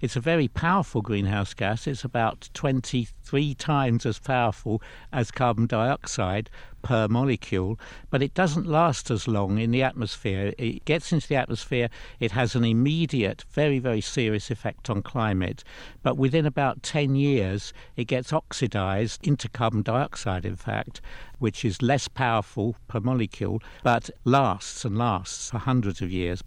[0.03, 1.87] It's a very powerful greenhouse gas.
[1.87, 4.81] It's about 23 times as powerful
[5.13, 6.49] as carbon dioxide
[6.81, 10.53] per molecule, but it doesn't last as long in the atmosphere.
[10.57, 11.87] It gets into the atmosphere,
[12.19, 15.63] it has an immediate, very, very serious effect on climate,
[16.01, 20.99] but within about 10 years, it gets oxidized into carbon dioxide, in fact,
[21.39, 26.43] which is less powerful per molecule, but lasts and lasts for hundreds of years.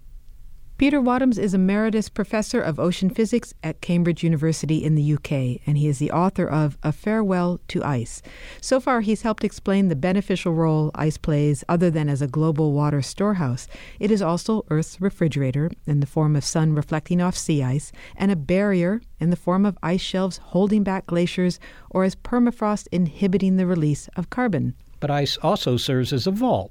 [0.78, 5.78] Peter Wadhams is Emeritus Professor of Ocean Physics at Cambridge University in the UK, and
[5.78, 8.20] he is the author of A Farewell to Ice.
[8.60, 12.74] So far, he's helped explain the beneficial role ice plays other than as a global
[12.74, 13.68] water storehouse.
[13.98, 18.30] It is also Earth's refrigerator in the form of sun reflecting off sea ice, and
[18.30, 21.58] a barrier in the form of ice shelves holding back glaciers
[21.88, 24.74] or as permafrost inhibiting the release of carbon.
[25.00, 26.70] But ice also serves as a vault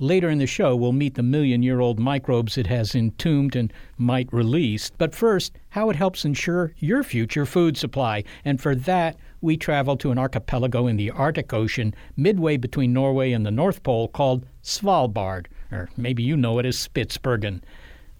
[0.00, 3.72] Later in the show, we'll meet the million year old microbes it has entombed and
[3.96, 4.92] might release.
[4.96, 8.22] But first, how it helps ensure your future food supply.
[8.44, 13.32] And for that, we travel to an archipelago in the Arctic Ocean, midway between Norway
[13.32, 17.60] and the North Pole, called Svalbard, or maybe you know it as Spitsbergen.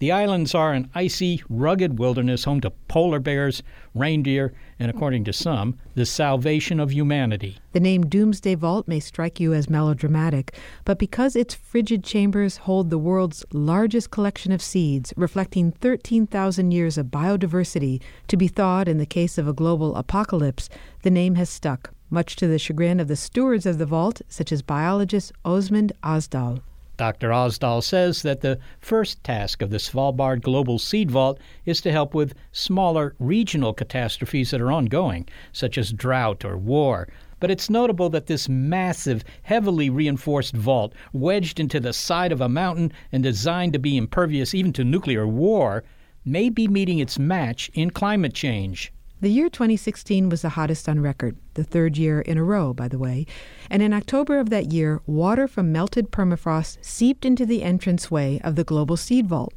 [0.01, 5.33] The islands are an icy, rugged wilderness home to polar bears, reindeer, and according to
[5.33, 7.59] some, the salvation of humanity.
[7.73, 12.91] The name Doomsday Vault may strike you as melodramatic, but because its frigid chambers hold
[12.91, 18.99] the world's largest collection of seeds, reflecting 13,000 years of biodiversity, to be thawed in
[18.99, 20.69] the case of a global apocalypse,
[21.03, 24.53] the name has stuck, much to the chagrin of the stewards of the vault, such
[24.53, 26.61] as biologist Åsmund Asdal.
[26.99, 27.31] Dr.
[27.31, 32.13] Asdal says that the first task of the Svalbard Global Seed Vault is to help
[32.13, 37.09] with smaller regional catastrophes that are ongoing, such as drought or war.
[37.39, 42.49] But it's notable that this massive, heavily reinforced vault, wedged into the side of a
[42.49, 45.85] mountain and designed to be impervious even to nuclear war,
[46.25, 48.93] may be meeting its match in climate change.
[49.21, 52.87] The year 2016 was the hottest on record, the third year in a row, by
[52.87, 53.27] the way.
[53.69, 58.55] And in October of that year, water from melted permafrost seeped into the entranceway of
[58.55, 59.53] the global seed vault.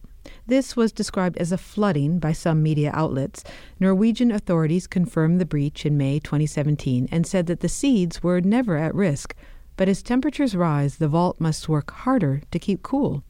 [0.48, 3.44] This was described as a flooding by some media outlets.
[3.80, 8.78] Norwegian authorities confirmed the breach in May 2017 and said that the seeds were never
[8.78, 9.36] at risk.
[9.78, 13.24] But as temperatures rise, the vault must work harder to keep cool.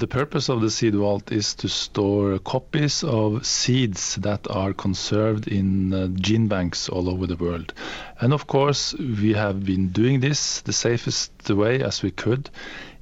[0.00, 5.46] The purpose of the seed vault is to store copies of seeds that are conserved
[5.46, 7.74] in uh, gene banks all over the world.
[8.18, 12.48] And of course, we have been doing this the safest way as we could.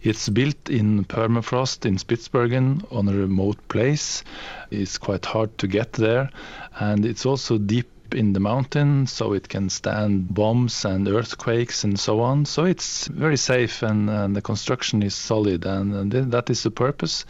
[0.03, 4.25] It's built in permafrost in Spitsbergen on a remote place.
[4.73, 6.31] It's quite hard to get there,
[6.81, 11.99] and it's also deep in the mountain so it can stand bombs and earthquakes and
[11.99, 12.44] so on.
[12.44, 16.71] So it's very safe and, and the construction is solid and, and that is the
[16.71, 17.25] purpose.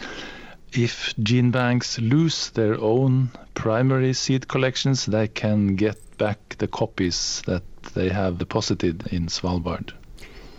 [0.73, 7.43] If gene banks lose their own primary seed collections, they can get back the copies
[7.47, 7.63] that
[7.95, 9.93] they have deposited in Svalbard.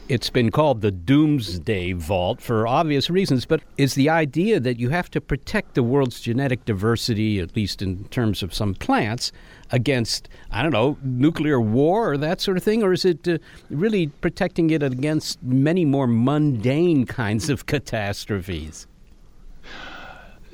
[0.09, 4.89] It's been called the Doomsday Vault for obvious reasons, but is the idea that you
[4.89, 9.31] have to protect the world's genetic diversity, at least in terms of some plants,
[9.71, 12.83] against, I don't know, nuclear war or that sort of thing?
[12.83, 13.37] Or is it uh,
[13.69, 18.87] really protecting it against many more mundane kinds of catastrophes?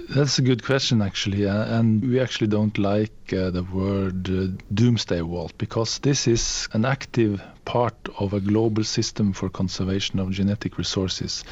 [0.09, 1.47] That's a good question, actually.
[1.47, 6.67] Uh, and we actually don't like uh, the word uh, doomsday vault because this is
[6.73, 11.43] an active part of a global system for conservation of genetic resources.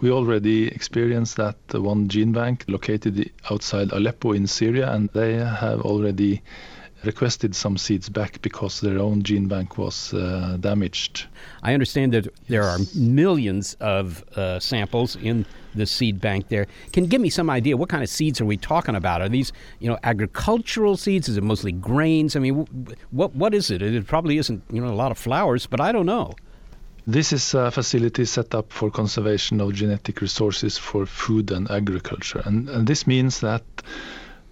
[0.00, 5.82] We already experienced that one gene bank located outside Aleppo in Syria, and they have
[5.82, 6.42] already
[7.06, 11.26] requested some seeds back because their own gene bank was uh, damaged.
[11.62, 16.66] I understand that there are millions of uh, samples in the seed bank there.
[16.92, 19.20] Can you give me some idea what kind of seeds are we talking about?
[19.20, 21.28] Are these, you know, agricultural seeds?
[21.28, 22.36] Is it mostly grains?
[22.36, 22.66] I mean,
[23.10, 23.82] what what is it?
[23.82, 26.34] It probably isn't, you know, a lot of flowers, but I don't know.
[27.06, 32.40] This is a facility set up for conservation of genetic resources for food and agriculture.
[32.46, 33.62] And, and this means that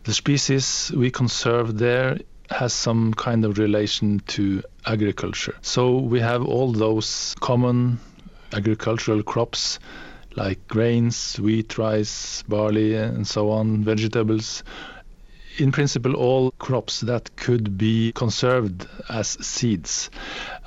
[0.04, 2.18] the species we conserve there
[2.52, 5.54] has some kind of relation to agriculture.
[5.62, 7.98] So we have all those common
[8.52, 9.78] agricultural crops
[10.36, 14.62] like grains, wheat, rice, barley, and so on, vegetables.
[15.58, 20.10] In principle, all crops that could be conserved as seeds.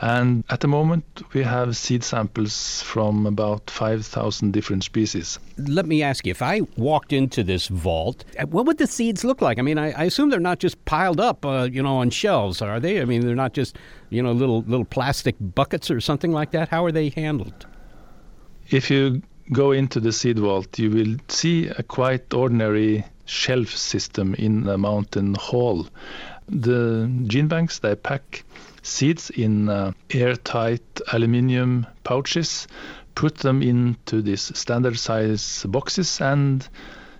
[0.02, 5.40] And at the moment, we have seed samples from about 5,000 different species.
[5.58, 9.24] Let me ask you if I walked into this vault, uh, what would the seeds
[9.24, 9.58] look like?
[9.58, 12.62] I mean, I, I assume they're not just piled up, uh, you know, on shelves,
[12.62, 13.02] are they?
[13.02, 13.78] I mean, they're not just,
[14.10, 16.70] you know, little, little plastic buckets or something like that.
[16.70, 17.66] How are they handled?
[18.70, 24.34] If you go into the seed vault, you will see a quite ordinary shelf system
[24.36, 25.88] in a mountain hall.
[26.48, 28.44] The gene banks they pack
[28.82, 32.68] seeds in uh, airtight aluminium pouches,
[33.16, 36.68] put them into these standard size boxes, and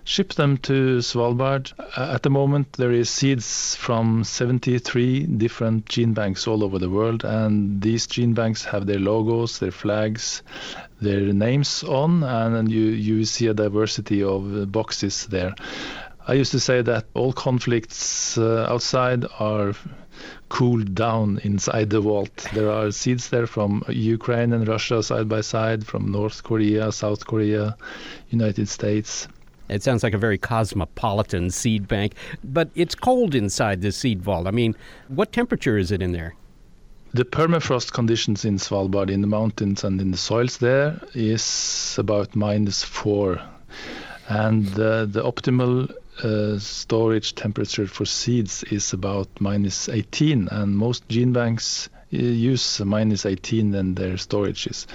[0.06, 1.72] ship them to Svalbard.
[1.96, 6.88] Uh, At the moment, there is seeds from 73 different gene banks all over the
[6.88, 10.42] world, and these gene banks have their logos, their flags,
[11.00, 15.54] their names on, and you you see a diversity of boxes there.
[16.28, 19.74] I used to say that all conflicts uh, outside are
[20.48, 22.46] cooled down inside the vault.
[22.54, 27.26] There are seeds there from Ukraine and Russia side by side, from North Korea, South
[27.26, 27.76] Korea,
[28.30, 29.28] United States.
[29.68, 32.14] It sounds like a very cosmopolitan seed bank,
[32.44, 34.46] but it's cold inside this seed vault.
[34.46, 34.76] I mean,
[35.08, 36.34] what temperature is it in there?
[37.12, 42.36] The permafrost conditions in Svalbard, in the mountains and in the soils there, is about
[42.36, 43.40] minus four.
[44.28, 45.92] And uh, the optimal
[46.22, 53.26] uh, storage temperature for seeds is about minus 18, and most gene banks use minus
[53.26, 54.86] 18 in their storages.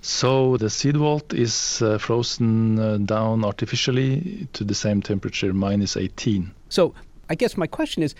[0.00, 5.96] So the seed vault is uh, frozen uh, down artificially to the same temperature, minus
[5.96, 6.50] 18.
[6.68, 6.94] So
[7.28, 8.14] I guess my question is,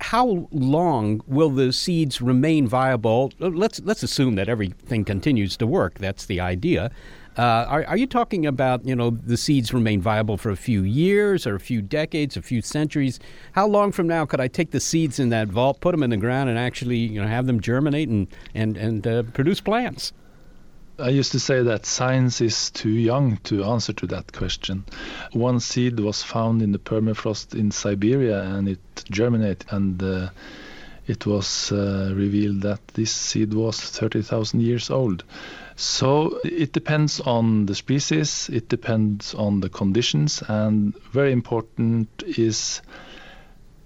[0.00, 3.32] how long will the seeds remain viable?
[3.38, 5.98] Let's let's assume that everything continues to work.
[5.98, 6.90] That's the idea.
[7.38, 10.82] Uh, are, are you talking about you know the seeds remain viable for a few
[10.82, 13.20] years or a few decades, a few centuries?
[13.52, 16.10] How long from now could I take the seeds in that vault, put them in
[16.10, 20.12] the ground, and actually you know have them germinate and and and uh, produce plants?
[20.98, 24.84] I used to say that science is too young to answer to that question.
[25.32, 30.28] One seed was found in the permafrost in Siberia and it germinated, and uh,
[31.06, 35.24] it was uh, revealed that this seed was 30,000 years old.
[35.80, 42.82] So it depends on the species, it depends on the conditions, and very important is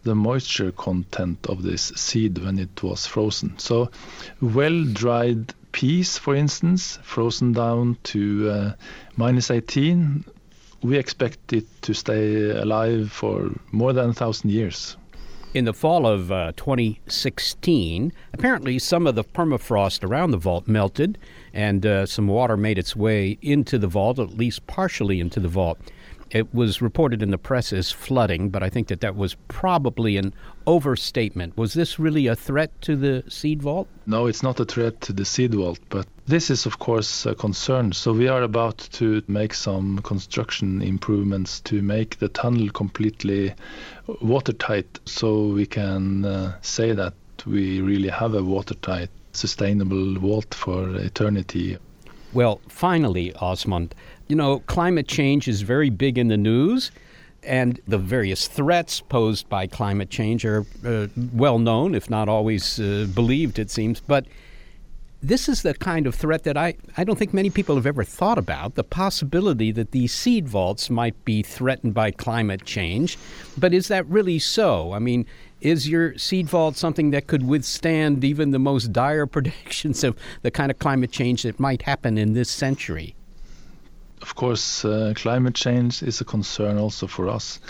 [0.03, 3.61] the moisture content of this seed when it was frozen.
[3.61, 3.93] So
[4.41, 8.73] well dried peas, for instance, frozen down to uh,
[9.15, 10.25] minus 18,
[10.83, 14.97] we expect it to stay alive for more than a thousand years.
[15.55, 21.17] In the fall of uh, 2016, apparently some of the permafrost around the vault melted
[21.53, 25.47] and uh, some water made its way into the vault, at least partially into the
[25.47, 25.79] vault.
[26.35, 30.17] It was reported in the press as flooding, but I think that that was probably
[30.17, 30.35] an
[30.67, 31.57] overstatement.
[31.57, 33.87] Was this really a threat to the seed vault?
[34.05, 37.37] No, it's not a threat to the seed vault, but this is, of course, a
[37.37, 37.93] concern.
[37.93, 43.55] So we are about to make some construction improvements to make the tunnel completely
[44.21, 47.15] watertight so we can uh, say that
[47.47, 51.79] we really have a watertight, sustainable vault for eternity.
[52.35, 53.93] Well, finally, Åsmund,
[54.29, 56.91] you know, climate change is very big in the news,
[57.43, 62.81] and the various threats posed by climate change are uh, well known, if not always
[62.81, 64.01] uh, believed, it seems.
[64.01, 64.27] But
[65.23, 68.05] this is the kind of threat that I, I don't think many people have ever
[68.05, 73.19] thought about the possibility that these seed vaults might be threatened by climate change.
[73.57, 74.93] But is that really so?
[74.93, 75.25] I mean,
[75.63, 80.51] is your seed vault something that could withstand even the most dire predictions of the
[80.51, 83.15] kind of climate change that might happen in this century?
[84.23, 87.61] Of course, uh, climate change is a concern also for us.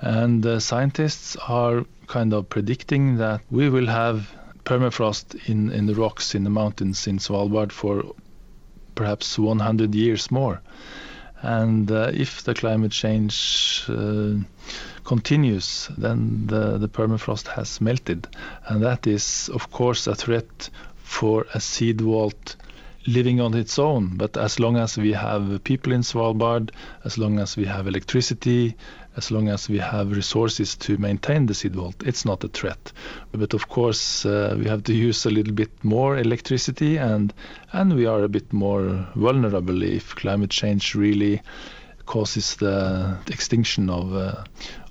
[0.00, 4.28] And uh, scientists are kind of predicting that we will have
[4.64, 8.04] permafrost in, in the rocks in the mountains in Svalbard for
[8.94, 10.60] perhaps 100 years more.
[11.40, 14.34] And uh, if the climate change uh,
[15.04, 18.28] continues, then the, the permafrost has melted.
[18.66, 20.70] And that is, of course, a threat
[21.02, 22.56] for a seed vault
[23.06, 24.16] living on its own.
[24.16, 26.70] But as long as we have people in Svalbard,
[27.04, 28.76] as long as we have electricity,
[29.16, 32.92] as long as we have resources to maintain the seed vault, it's not a threat.
[33.32, 37.32] But of course, uh, we have to use a little bit more electricity, and
[37.72, 41.42] and we are a bit more vulnerable if climate change really
[42.06, 44.44] causes the extinction of uh,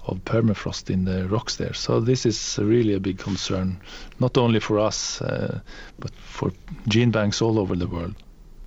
[0.08, 1.74] of permafrost in the rocks there.
[1.74, 3.80] So this is really a big concern,
[4.20, 5.60] not only for us, uh,
[5.99, 6.52] but for
[6.88, 8.16] gene banks all over the world.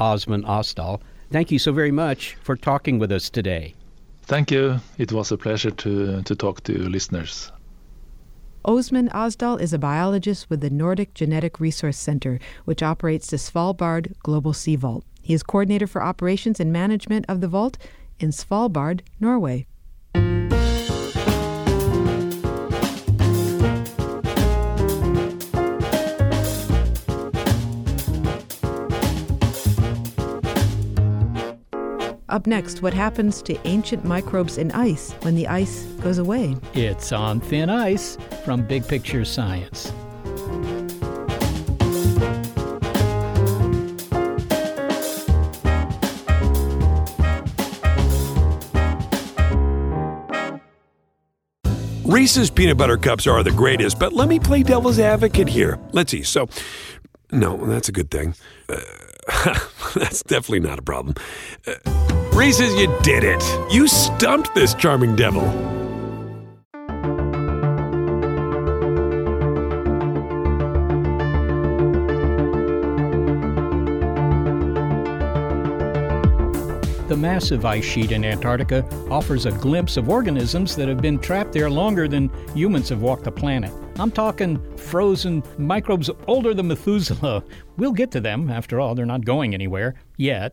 [0.00, 3.74] Åsmund Asdal, thank you so very much for talking with us today.
[4.22, 4.80] Thank you.
[4.98, 7.52] It was a pleasure to, to talk to listeners.
[8.64, 14.14] Åsmund Asdal is a biologist with the Nordic Genetic Resource Center, which operates the Svalbard
[14.22, 15.04] Global Seed Vault.
[15.20, 17.76] He is coordinator for operations and management of the vault
[18.18, 19.66] in Svalbard, Norway.
[32.34, 36.56] Up next, what happens to ancient microbes in ice when the ice goes away?
[36.74, 39.92] It's on thin ice from Big Picture Science.
[52.02, 55.78] Reese's peanut butter cups are the greatest, but let me play devil's advocate here.
[55.92, 56.24] Let's see.
[56.24, 56.48] So,
[57.30, 58.34] no, that's a good thing.
[58.68, 58.80] Uh,
[59.94, 61.14] that's definitely not a problem.
[61.64, 63.42] Uh, Reese's, you did it.
[63.72, 65.42] You stumped this charming devil.
[77.06, 81.52] The massive ice sheet in Antarctica offers a glimpse of organisms that have been trapped
[81.52, 83.72] there longer than humans have walked the planet.
[83.96, 87.44] I'm talking frozen microbes older than Methuselah.
[87.76, 90.52] We'll get to them, after all, they're not going anywhere yet.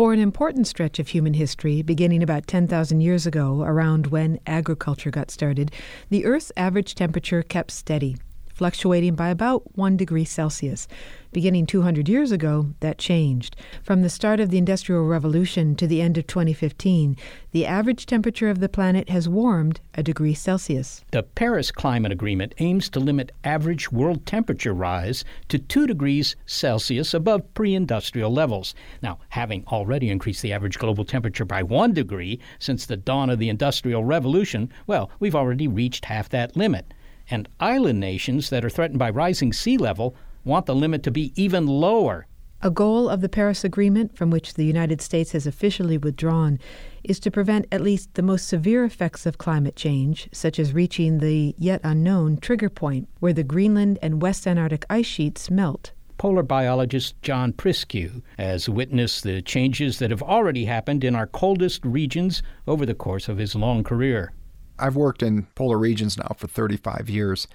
[0.00, 5.10] For an important stretch of human history, beginning about 10,000 years ago, around when agriculture
[5.10, 5.72] got started,
[6.08, 8.16] the Earth's average temperature kept steady,
[8.60, 10.86] fluctuating by about 1 degree Celsius.
[11.32, 13.56] Beginning 200 years ago, that changed.
[13.82, 17.16] From the start of the Industrial Revolution to the end of 2015,
[17.52, 21.02] the average temperature of the planet has warmed a degree Celsius.
[21.10, 27.14] The Paris Climate Agreement aims to limit average world temperature rise to 2 degrees Celsius
[27.14, 28.74] above pre industrial levels.
[29.00, 33.38] Now, having already increased the average global temperature by 1 degree since the dawn of
[33.38, 36.92] the Industrial Revolution, well, we've already reached half that limit.
[37.30, 41.32] And island nations that are threatened by rising sea level want the limit to be
[41.40, 42.26] even lower.
[42.62, 46.58] A goal of the Paris Agreement, from which the United States has officially withdrawn,
[47.02, 51.18] is to prevent at least the most severe effects of climate change, such as reaching
[51.18, 55.92] the yet unknown trigger point, where the Greenland and West Antarctic ice sheets melt.
[56.18, 61.82] Polar biologist John Priscu has witnessed the changes that have already happened in our coldest
[61.82, 64.34] regions over the course of his long career.
[64.80, 67.46] I've worked in polar regions now for 35 years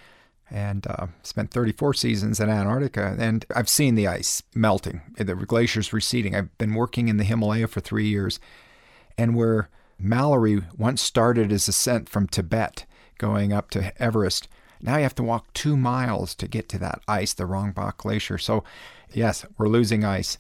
[0.52, 3.16] and uh, spent 34 seasons in Antarctica.
[3.18, 6.36] And I've seen the ice melting, the glaciers receding.
[6.36, 8.40] I've been working in the Himalaya for three years.
[9.18, 12.86] And where Mallory once started his ascent from Tibet
[13.18, 14.48] going up to Everest,
[14.82, 18.38] now you have to walk two miles to get to that ice, the Rongbuk Glacier.
[18.38, 18.64] So,
[19.12, 20.38] yes, we're losing ice.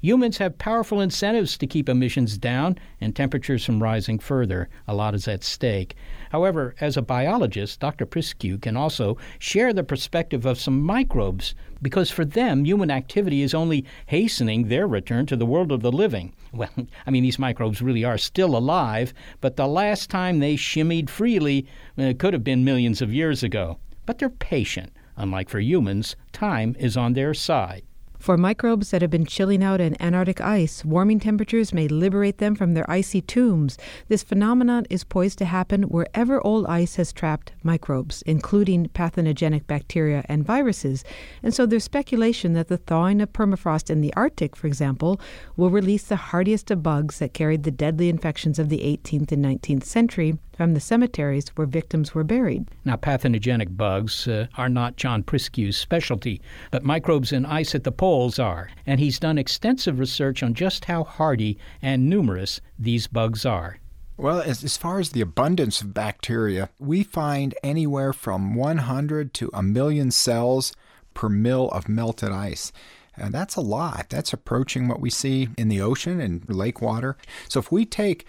[0.00, 4.68] Humans have powerful incentives to keep emissions down and temperatures from rising further.
[4.88, 5.94] A lot is at stake.
[6.30, 8.06] However, as a biologist, Dr.
[8.06, 13.54] Priscu can also share the perspective of some microbes because for them, human activity is
[13.54, 16.32] only hastening their return to the world of the living.
[16.52, 16.70] Well,
[17.06, 19.12] I mean, these microbes really are still alive,
[19.42, 21.66] but the last time they shimmied freely
[21.98, 23.78] uh, could have been millions of years ago.
[24.06, 24.92] But they're patient.
[25.16, 27.82] Unlike for humans, time is on their side.
[28.26, 32.56] For microbes that have been chilling out in Antarctic ice, warming temperatures may liberate them
[32.56, 33.78] from their icy tombs.
[34.08, 40.24] This phenomenon is poised to happen wherever old ice has trapped microbes, including pathogenic bacteria
[40.28, 41.04] and viruses.
[41.44, 45.20] And so there's speculation that the thawing of permafrost in the Arctic, for example,
[45.56, 49.44] will release the hardiest of bugs that carried the deadly infections of the 18th and
[49.44, 52.66] 19th century from the cemeteries where victims were buried.
[52.84, 57.92] Now, pathogenic bugs uh, are not John Priscu's specialty, but microbes in ice at the
[58.38, 63.78] are, and he's done extensive research on just how hardy and numerous these bugs are.
[64.16, 69.50] Well, as, as far as the abundance of bacteria, we find anywhere from 100 to
[69.52, 70.72] a million cells
[71.12, 72.72] per mil of melted ice.
[73.16, 74.06] And that's a lot.
[74.08, 77.16] That's approaching what we see in the ocean and lake water.
[77.48, 78.26] So if we take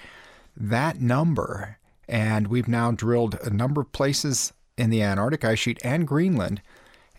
[0.56, 1.78] that number
[2.08, 6.62] and we've now drilled a number of places in the Antarctic ice sheet and Greenland.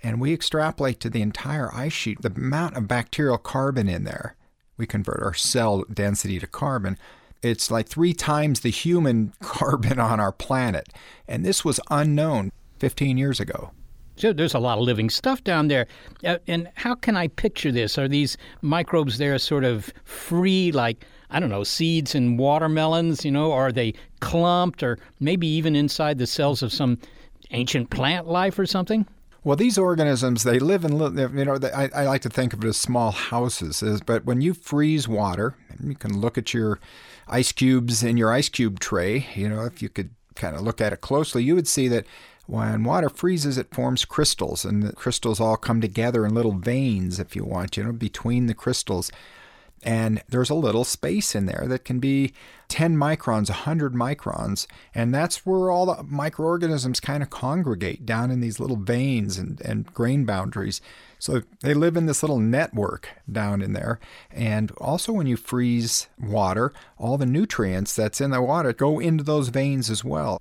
[0.03, 4.37] And we extrapolate to the entire ice sheet the amount of bacterial carbon in there.
[4.77, 6.97] We convert our cell density to carbon.
[7.43, 10.89] It's like three times the human carbon on our planet.
[11.27, 13.73] And this was unknown 15 years ago.
[14.17, 15.87] So there's a lot of living stuff down there.
[16.25, 17.99] Uh, and how can I picture this?
[17.99, 23.31] Are these microbes there sort of free, like, I don't know, seeds in watermelons, you
[23.31, 23.53] know?
[23.53, 26.99] Are they clumped or maybe even inside the cells of some
[27.53, 29.07] ancient plant life or something?
[29.45, 32.69] Well, these organisms, they live in, you know, I, I like to think of it
[32.69, 33.83] as small houses.
[34.05, 36.81] But when you freeze water, you can look at your
[37.29, 39.27] ice cubes in your ice cube tray.
[39.35, 42.05] You know, if you could kind of look at it closely, you would see that
[42.47, 47.21] when water freezes, it forms crystals, and the crystals all come together in little veins,
[47.21, 49.13] if you want, you know, between the crystals.
[49.83, 52.33] And there's a little space in there that can be
[52.69, 54.67] 10 microns, 100 microns.
[54.95, 59.61] And that's where all the microorganisms kind of congregate down in these little veins and,
[59.61, 60.81] and grain boundaries.
[61.19, 63.99] So they live in this little network down in there.
[64.31, 69.25] And also, when you freeze water, all the nutrients that's in the water go into
[69.25, 70.41] those veins as well.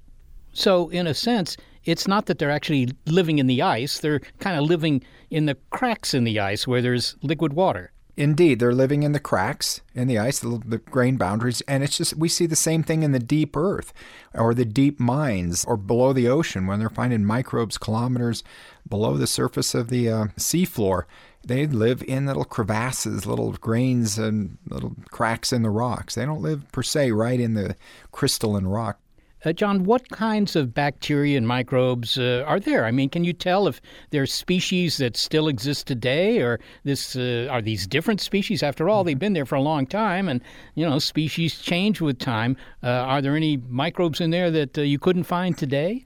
[0.53, 4.57] So, in a sense, it's not that they're actually living in the ice, they're kind
[4.57, 7.91] of living in the cracks in the ice where there's liquid water.
[8.17, 11.95] Indeed, they're living in the cracks in the ice, the, the, grain boundaries, and it's
[11.95, 13.93] just we see the same thing in the deep earth
[14.33, 18.43] or the deep mines or below the ocean when they're finding microbes kilometers
[18.89, 21.03] below the surface of the uh, seafloor.
[21.45, 26.15] They live in little crevasses, little grains, and little cracks in the rocks.
[26.15, 27.75] They don't live per se right in the
[28.11, 28.99] crystalline rock.
[29.45, 32.85] Uh, John, what kinds of bacteria and microbes uh, are there?
[32.85, 33.79] I mean, can you tell if
[34.09, 38.63] there's species that still exist today, or this uh, are these different species?
[38.63, 40.41] After all, they've been there for a long time, and
[40.73, 42.57] you know, species change with time.
[42.81, 46.05] Uh, are there any microbes in there that uh, you couldn't find today?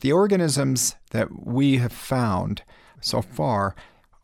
[0.00, 2.62] The organisms that we have found
[3.00, 3.74] so far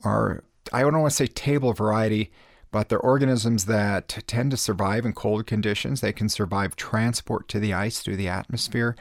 [0.04, 2.30] are, I don't want to say table variety
[2.70, 6.00] but they're organisms that tend to survive in cold conditions.
[6.00, 8.94] They can survive transport to the ice through the atmosphere.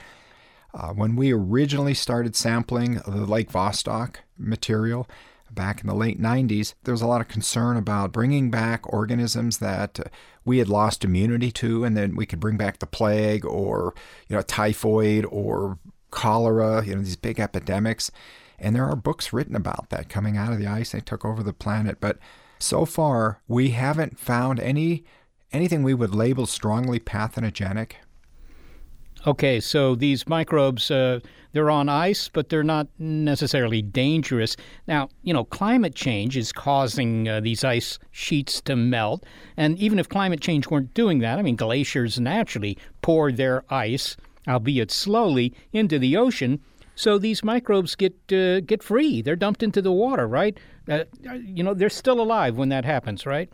[0.74, 5.08] Uh, when we originally started sampling the Lake Vostok material
[5.50, 9.58] back in the late 90s, there was a lot of concern about bringing back organisms
[9.58, 10.00] that
[10.46, 13.94] we had lost immunity to, and then we could bring back the plague or
[14.28, 15.80] you know typhoid or
[16.12, 18.12] cholera, you know these big epidemics.
[18.60, 20.92] And there are books written about that coming out of the ice.
[20.92, 22.18] They took over the planet, but
[22.60, 25.04] so far, we haven't found any
[25.52, 27.98] anything we would label strongly pathogenic.
[29.26, 31.20] Okay, so these microbes, uh,
[31.52, 34.56] they're on ice, but they're not necessarily dangerous.
[34.88, 39.26] Now, you know, climate change is causing uh, these ice sheets to melt.
[39.58, 44.16] And even if climate change weren't doing that, I mean, glaciers naturally pour their ice,
[44.48, 46.62] albeit slowly, into the ocean.
[46.96, 49.22] So these microbes get uh, get free.
[49.22, 50.58] They're dumped into the water, right?
[50.90, 51.04] Uh,
[51.44, 53.50] you know, they're still alive when that happens, right?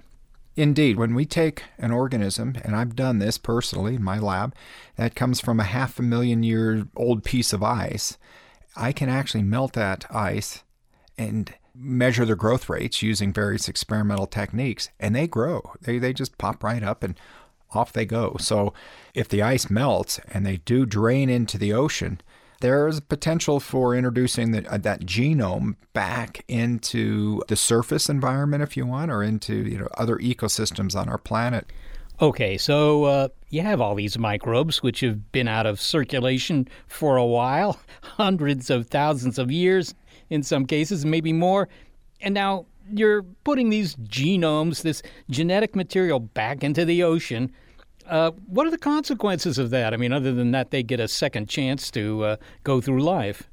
[0.56, 4.54] Indeed, when we take an organism, and I've done this personally in my lab,
[4.98, 8.18] that comes from a half a million year old piece of ice,
[8.76, 10.64] I can actually melt that ice
[11.18, 15.74] and measure their growth rates using various experimental techniques, and they grow.
[15.82, 17.20] They, they just pop right up and
[17.72, 18.36] off they go.
[18.40, 18.74] So
[19.16, 22.22] if the ice melts and they do drain into the ocean,
[22.64, 28.86] there's potential for introducing the, uh, that genome back into the surface environment, if you
[28.86, 31.68] want, or into you know other ecosystems on our planet.
[32.22, 37.18] Okay, so uh, you have all these microbes which have been out of circulation for
[37.18, 39.94] a while, hundreds of thousands of years
[40.30, 41.68] in some cases, maybe more,
[42.22, 47.52] and now you're putting these genomes, this genetic material, back into the ocean
[48.08, 49.94] uh, what are the consequences of that?
[49.94, 53.44] I mean, other than that, they get a second chance to uh, go through life.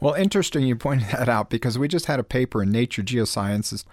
[0.00, 3.84] Well, interesting you pointed that out because we just had a paper in Nature Geosciences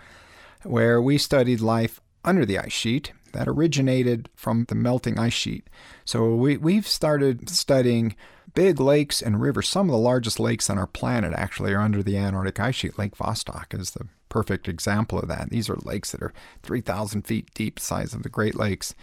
[0.63, 5.69] where we studied life under the ice sheet that originated from the melting ice sheet.
[6.05, 8.15] So we, we've started studying
[8.53, 9.67] big lakes and rivers.
[9.67, 12.97] Some of the largest lakes on our planet actually are under the Antarctic ice sheet.
[12.97, 15.49] Lake Vostok is the perfect example of that.
[15.49, 18.95] These are lakes that are 3,000 feet deep, size of the Great Lakes.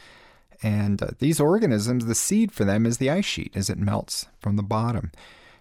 [0.62, 4.26] And uh, these organisms, the seed for them is the ice sheet as it melts
[4.40, 5.10] from the bottom.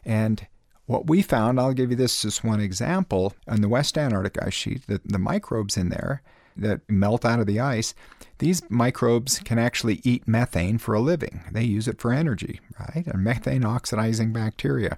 [0.05, 0.45] And
[0.85, 4.53] what we found, I'll give you this as one example, on the West Antarctic ice
[4.53, 6.21] sheet, the, the microbes in there
[6.57, 7.93] that melt out of the ice,
[8.39, 11.43] these microbes can actually eat methane for a living.
[11.51, 13.07] They use it for energy, right?
[13.07, 14.97] A methane oxidizing bacteria.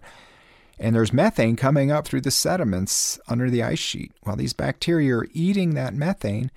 [0.79, 4.11] And there's methane coming up through the sediments under the ice sheet.
[4.25, 6.51] Well, these bacteria are eating that methane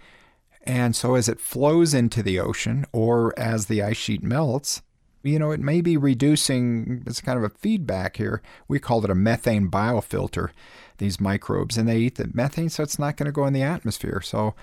[0.66, 4.82] and so as it flows into the ocean or as the ice sheet melts,
[5.22, 8.42] you know, it may be reducing, it's kind of a feedback here.
[8.68, 10.50] We call it a methane biofilter,
[10.98, 13.62] these microbes, and they eat the methane, so it's not going to go in the
[13.62, 14.20] atmosphere.
[14.20, 14.54] So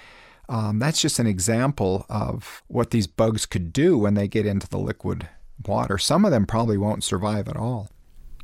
[0.49, 4.67] um, that's just an example of what these bugs could do when they get into
[4.67, 5.27] the liquid
[5.65, 5.97] water.
[5.97, 7.89] Some of them probably won't survive at all.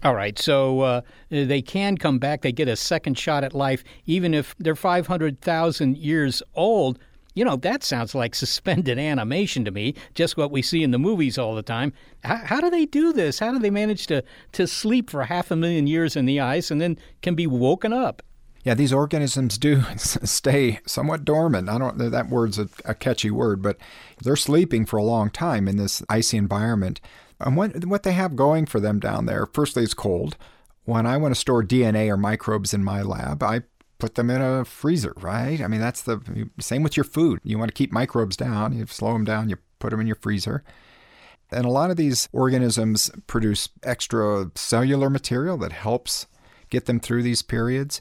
[0.01, 2.41] All right, so uh, they can come back.
[2.41, 6.99] They get a second shot at life, even if they're 500,000 years old
[7.35, 10.99] you know, that sounds like suspended animation to me, just what we see in the
[10.99, 11.93] movies all the time.
[12.23, 13.39] How, how, do they do this?
[13.39, 14.23] How do they manage to,
[14.53, 17.93] to sleep for half a million years in the ice and then can be woken
[17.93, 18.21] up?
[18.63, 21.69] Yeah, these organisms do stay somewhat dormant.
[21.69, 23.77] I don't that word's a, a catchy word, but
[24.21, 26.99] they're sleeping for a long time in this icy environment.
[27.39, 30.35] And what what they have going for them down there, firstly, it's cold.
[30.83, 33.61] When I want to store DNA or microbes in my lab, I
[33.99, 35.61] put them in a freezer, right?
[35.61, 37.39] I mean, that's the same with your food.
[37.43, 40.15] You want to keep microbes down, you slow them down, you put them in your
[40.15, 40.63] freezer.
[41.51, 46.27] And a lot of these organisms produce extra cellular material that helps
[46.69, 47.99] get them through these periods.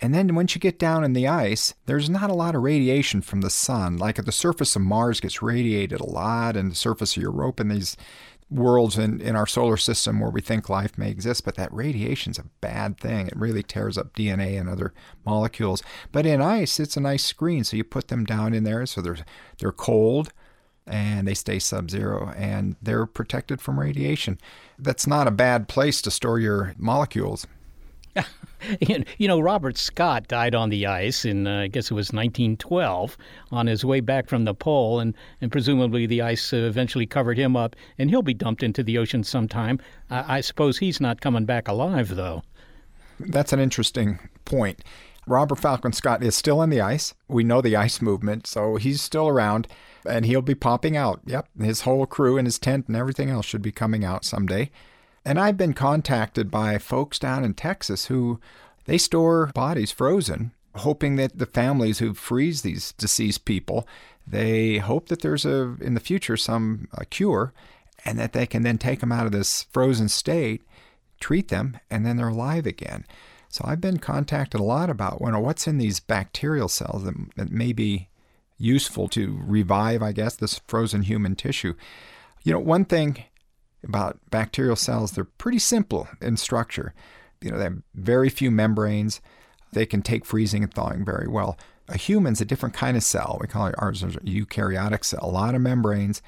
[0.00, 3.20] And then once you get down in the ice, there's not a lot of radiation
[3.20, 3.96] from the sun.
[3.96, 7.62] Like at the surface of Mars gets radiated a lot, and the surface of Europa
[7.62, 7.96] and these
[8.50, 12.38] worlds in, in our solar system where we think life may exist, but that radiation's
[12.38, 13.26] a bad thing.
[13.26, 14.94] It really tears up DNA and other
[15.24, 15.82] molecules.
[16.12, 19.00] But in ice, it's a nice screen, so you put them down in there so
[19.00, 19.18] they're
[19.58, 20.32] they're cold
[20.86, 24.38] and they stay sub-zero and they're protected from radiation.
[24.78, 27.46] That's not a bad place to store your molecules.
[29.18, 33.16] you know, Robert Scott died on the ice in, uh, I guess it was 1912,
[33.50, 37.56] on his way back from the pole, and, and presumably the ice eventually covered him
[37.56, 39.78] up, and he'll be dumped into the ocean sometime.
[40.10, 42.42] I suppose he's not coming back alive, though.
[43.20, 44.82] That's an interesting point.
[45.26, 47.14] Robert Falcon Scott is still in the ice.
[47.28, 49.68] We know the ice movement, so he's still around,
[50.08, 51.20] and he'll be popping out.
[51.26, 54.70] Yep, his whole crew and his tent and everything else should be coming out someday.
[55.28, 58.40] And I've been contacted by folks down in Texas who
[58.86, 63.86] they store bodies frozen, hoping that the families who freeze these deceased people,
[64.26, 67.52] they hope that there's a in the future some cure,
[68.06, 70.62] and that they can then take them out of this frozen state,
[71.20, 73.04] treat them, and then they're alive again.
[73.50, 77.74] So I've been contacted a lot about what's in these bacterial cells that, that may
[77.74, 78.08] be
[78.56, 81.74] useful to revive, I guess, this frozen human tissue.
[82.44, 83.24] You know, one thing
[83.84, 86.94] about bacterial cells, they're pretty simple in structure.
[87.40, 89.20] You know, they have very few membranes.
[89.72, 91.58] They can take freezing and thawing very well.
[91.88, 93.38] A human's a different kind of cell.
[93.40, 95.20] We call it ours a eukaryotic cell.
[95.22, 96.20] A lot of membranes,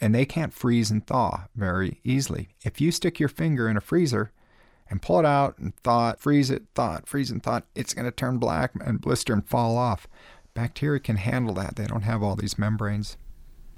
[0.00, 2.48] and they can't freeze and thaw very easily.
[2.64, 4.32] If you stick your finger in a freezer
[4.90, 7.64] and pull it out and thaw it, freeze it, thaw it, freeze and thaw it,
[7.74, 10.06] it's going to turn black and blister and fall off.
[10.54, 11.76] Bacteria can handle that.
[11.76, 13.16] They don't have all these membranes.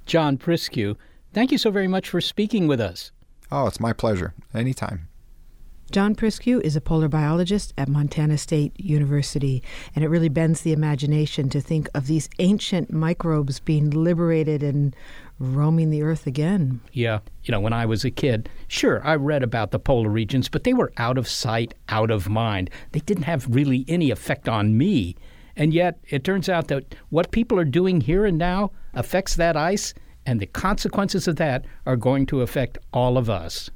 [0.07, 0.97] John Priscu,
[1.33, 3.12] thank you so very much for speaking with us.
[3.53, 4.34] Oh, it's my pleasure.
[4.55, 5.09] Anytime.
[5.90, 9.61] John Priscu is a polar biologist at Montana State University,
[9.96, 14.94] and it really bends the imagination to think of these ancient microbes being liberated and
[15.40, 16.80] roaming the earth again.
[16.92, 17.18] Yeah.
[17.42, 20.62] You know, when I was a kid, sure, I read about the polar regions, but
[20.62, 22.70] they were out of sight, out of mind.
[22.92, 25.16] They didn't have really any effect on me.
[25.57, 29.57] And yet, it turns out that what people are doing here and now affects that
[29.57, 29.92] ice
[30.31, 33.68] and the consequences of that are going to affect all of us.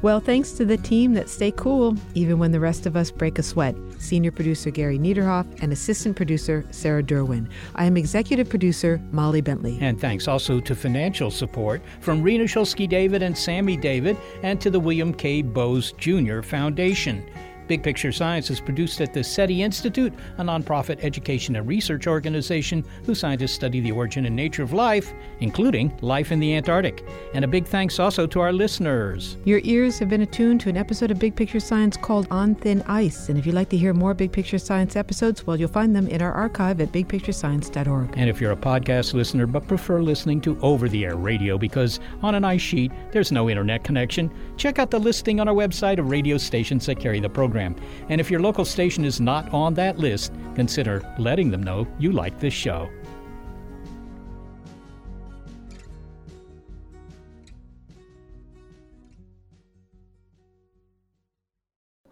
[0.00, 3.36] Well, thanks to the team that stay cool even when the rest of us break
[3.40, 3.74] a sweat.
[4.02, 7.48] Senior producer Gary Niederhoff and assistant producer Sarah Derwin.
[7.76, 9.78] I am executive producer Molly Bentley.
[9.80, 14.70] And thanks also to financial support from Rena Shulsky David and Sammy David and to
[14.70, 15.42] the William K.
[15.42, 16.42] Bowes Jr.
[16.42, 17.24] Foundation.
[17.68, 22.84] Big Picture Science is produced at the SETI Institute, a nonprofit education and research organization
[23.04, 27.04] whose scientists study the origin and nature of life, including life in the Antarctic.
[27.34, 29.36] And a big thanks also to our listeners.
[29.44, 32.82] Your ears have been attuned to an episode of Big Picture Science called On Thin
[32.88, 33.28] Ice.
[33.28, 36.08] And if you'd like to hear more Big Picture Science episodes, well, you'll find them
[36.08, 38.14] in our archive at bigpicturescience.org.
[38.16, 42.00] And if you're a podcast listener but prefer listening to over the air radio because
[42.22, 45.98] on an ice sheet there's no internet connection, check out the listing on our website
[45.98, 47.76] of radio stations that carry the program program.
[48.08, 52.12] And if your local station is not on that list, consider letting them know you
[52.12, 52.88] like this show.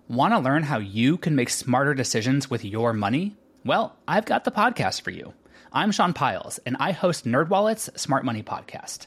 [0.09, 3.37] Want to learn how you can make smarter decisions with your money?
[3.65, 5.33] Well, I've got the podcast for you.
[5.73, 9.07] I'm Sean Pyles, and I host NerdWallet's Smart Money Podcast.